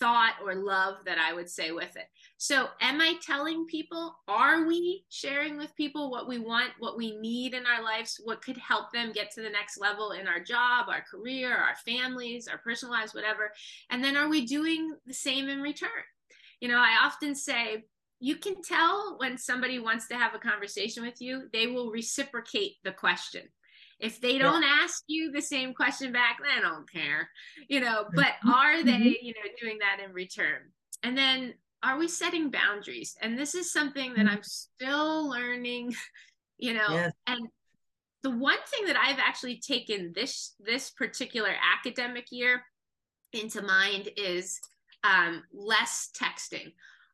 [0.00, 2.06] thought or love that I would say with it.
[2.38, 4.16] So, am I telling people?
[4.26, 8.42] Are we sharing with people what we want, what we need in our lives, what
[8.42, 12.48] could help them get to the next level in our job, our career, our families,
[12.48, 13.52] our personal lives, whatever?
[13.90, 15.90] And then, are we doing the same in return?
[16.60, 17.84] You know, I often say,
[18.20, 22.76] you can tell when somebody wants to have a conversation with you, they will reciprocate
[22.84, 23.42] the question
[24.00, 24.78] if they don't yeah.
[24.82, 27.28] ask you the same question back, they don't care,
[27.68, 28.50] you know, but mm-hmm.
[28.50, 29.26] are they, mm-hmm.
[29.26, 30.62] you know, doing that in return?
[31.02, 33.16] And then are we setting boundaries?
[33.20, 34.36] And this is something that mm-hmm.
[34.36, 35.94] I'm still learning,
[36.58, 37.12] you know, yes.
[37.26, 37.40] and
[38.22, 42.62] the one thing that I've actually taken this this particular academic year
[43.32, 44.60] into mind is
[45.04, 46.72] um, less texting.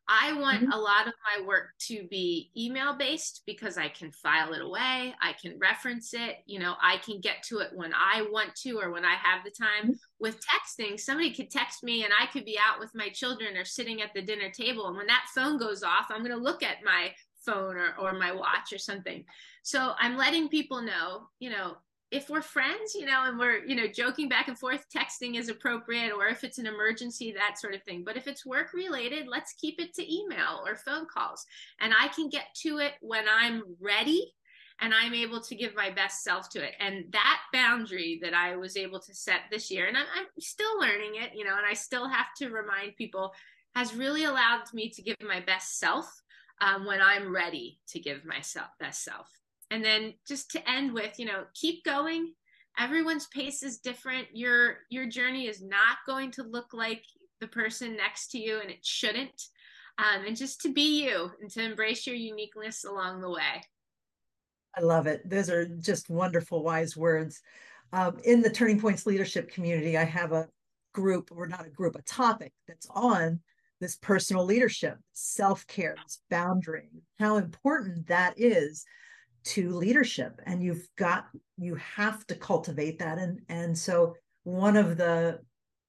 [0.09, 0.71] I want mm-hmm.
[0.71, 5.13] a lot of my work to be email based because I can file it away,
[5.21, 8.79] I can reference it, you know, I can get to it when I want to
[8.79, 9.83] or when I have the time.
[9.83, 9.93] Mm-hmm.
[10.19, 13.65] With texting, somebody could text me and I could be out with my children or
[13.65, 14.87] sitting at the dinner table.
[14.87, 17.11] And when that phone goes off, I'm going to look at my
[17.45, 19.23] phone or, or my watch or something.
[19.63, 21.77] So I'm letting people know, you know,
[22.09, 25.49] if we're friends, you know, and we're, you know, joking back and forth, texting is
[25.49, 28.03] appropriate, or if it's an emergency, that sort of thing.
[28.05, 31.45] But if it's work related, let's keep it to email or phone calls.
[31.81, 34.33] And I can get to it when I'm ready
[34.79, 36.75] and I'm able to give my best self to it.
[36.79, 40.79] And that boundary that I was able to set this year, and I'm, I'm still
[40.79, 43.33] learning it, you know, and I still have to remind people,
[43.75, 46.21] has really allowed me to give my best self
[46.61, 49.27] um, when I'm ready to give myself best self.
[49.71, 52.33] And then just to end with, you know, keep going.
[52.79, 54.27] Everyone's pace is different.
[54.33, 57.03] Your your journey is not going to look like
[57.39, 59.41] the person next to you, and it shouldn't.
[59.97, 63.63] Um, and just to be you and to embrace your uniqueness along the way.
[64.75, 65.27] I love it.
[65.27, 67.41] Those are just wonderful, wise words.
[67.93, 70.49] Um, in the Turning Points leadership community, I have a
[70.93, 73.39] group, or not a group, a topic that's on
[73.79, 76.89] this personal leadership, self care, this boundary,
[77.19, 78.85] how important that is
[79.55, 80.39] to leadership.
[80.45, 81.27] And you've got,
[81.57, 83.17] you have to cultivate that.
[83.17, 85.39] And, and so one of the,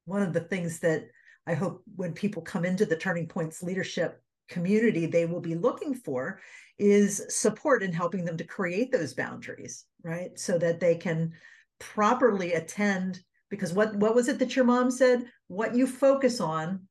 [0.05, 1.09] one of the things that
[1.47, 5.95] I hope when people come into the Turning Points leadership community, they will be looking
[5.95, 6.41] for
[6.79, 10.39] is support in helping them to create those boundaries, right?
[10.39, 11.33] So that they can
[11.79, 13.21] properly attend.
[13.51, 15.25] Because what what was it that your mom said?
[15.49, 16.87] What you focus on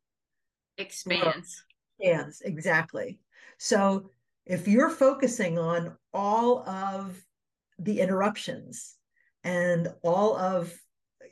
[0.77, 1.63] expands.
[1.99, 3.19] Expands, exactly.
[3.59, 4.11] So
[4.47, 7.21] if you're focusing on all of
[7.79, 8.95] the interruptions
[9.43, 10.73] and all of,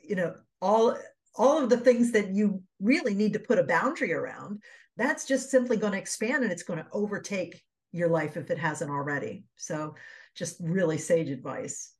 [0.06, 0.96] you know, all
[1.38, 4.62] all of the things that you really need to put a boundary around,
[4.96, 7.62] that's just simply going to expand and it's going to overtake
[7.92, 9.44] your life if it hasn't already.
[9.56, 9.96] So
[10.34, 11.92] just really sage advice.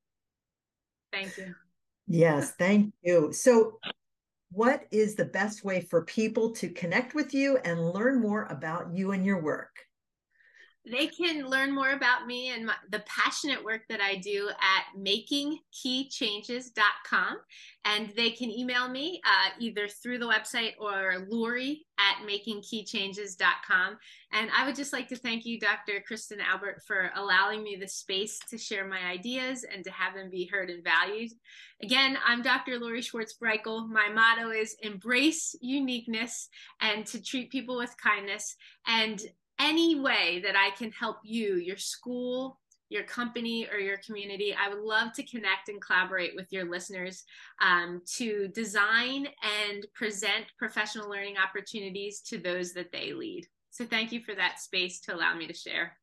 [1.12, 1.55] Thank you.
[2.07, 3.33] Yes, thank you.
[3.33, 3.79] So
[4.53, 8.95] what is the best way for people to connect with you and learn more about
[8.95, 9.77] you and your work?
[10.89, 14.84] They can learn more about me and my, the passionate work that I do at
[14.97, 17.39] makingkeychanges.com.
[17.84, 23.99] And they can email me uh, either through the website or Lori at makingkeychanges.com.
[24.32, 26.05] And I would just like to thank you, Dr.
[26.07, 30.30] Kristen Albert, for allowing me the space to share my ideas and to have them
[30.30, 31.32] be heard and valued.
[31.82, 32.78] Again, I'm Dr.
[32.78, 33.89] Lori Schwartz Reichl.
[33.89, 36.49] My motto is embrace uniqueness
[36.80, 38.55] and to treat people with kindness.
[38.87, 39.20] And
[39.59, 44.69] any way that I can help you, your school, your company, or your community, I
[44.69, 47.25] would love to connect and collaborate with your listeners
[47.61, 49.27] um, to design
[49.67, 53.47] and present professional learning opportunities to those that they lead.
[53.71, 55.97] So, thank you for that space to allow me to share.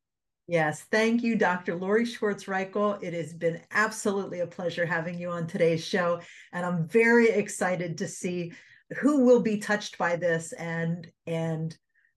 [0.46, 1.74] Yes, thank you, Dr.
[1.74, 3.02] Lori Schwartz Reichl.
[3.02, 6.20] It has been absolutely a pleasure having you on today's show.
[6.52, 8.52] And I'm very excited to see
[8.98, 11.76] who will be touched by this and and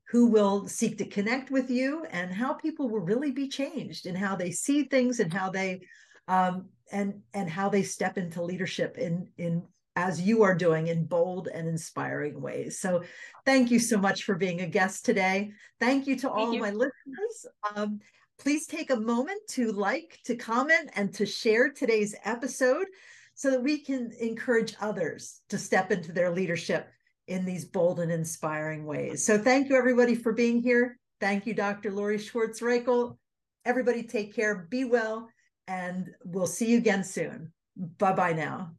[0.09, 4.15] who will seek to connect with you and how people will really be changed in
[4.15, 5.81] how they see things and how they
[6.27, 9.63] um, and and how they step into leadership in in
[9.97, 12.79] as you are doing in bold and inspiring ways.
[12.79, 13.03] So
[13.45, 15.51] thank you so much for being a guest today.
[15.79, 17.47] Thank you to all my listeners.
[17.75, 17.99] Um,
[18.37, 22.85] please take a moment to like, to comment, and to share today's episode
[23.33, 26.87] so that we can encourage others to step into their leadership
[27.27, 29.25] in these bold and inspiring ways.
[29.25, 30.97] So thank you everybody for being here.
[31.19, 31.91] Thank you, Dr.
[31.91, 33.17] Lori Schwartz Reichl.
[33.65, 35.29] Everybody take care, be well,
[35.67, 37.51] and we'll see you again soon.
[37.75, 38.71] Bye bye now.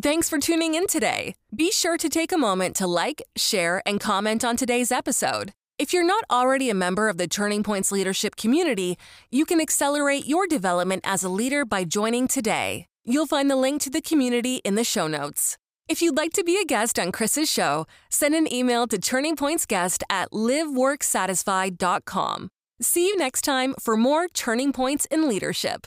[0.00, 1.34] Thanks for tuning in today.
[1.54, 5.52] Be sure to take a moment to like, share, and comment on today's episode.
[5.78, 8.96] If you're not already a member of the Turning Points Leadership community,
[9.30, 12.86] you can accelerate your development as a leader by joining today.
[13.04, 15.58] You'll find the link to the community in the show notes.
[15.86, 20.02] If you'd like to be a guest on Kris's show, send an email to turningpointsguest
[20.08, 22.48] at liveworksatisfied.com.
[22.80, 25.86] See you next time for more Turning Points in Leadership.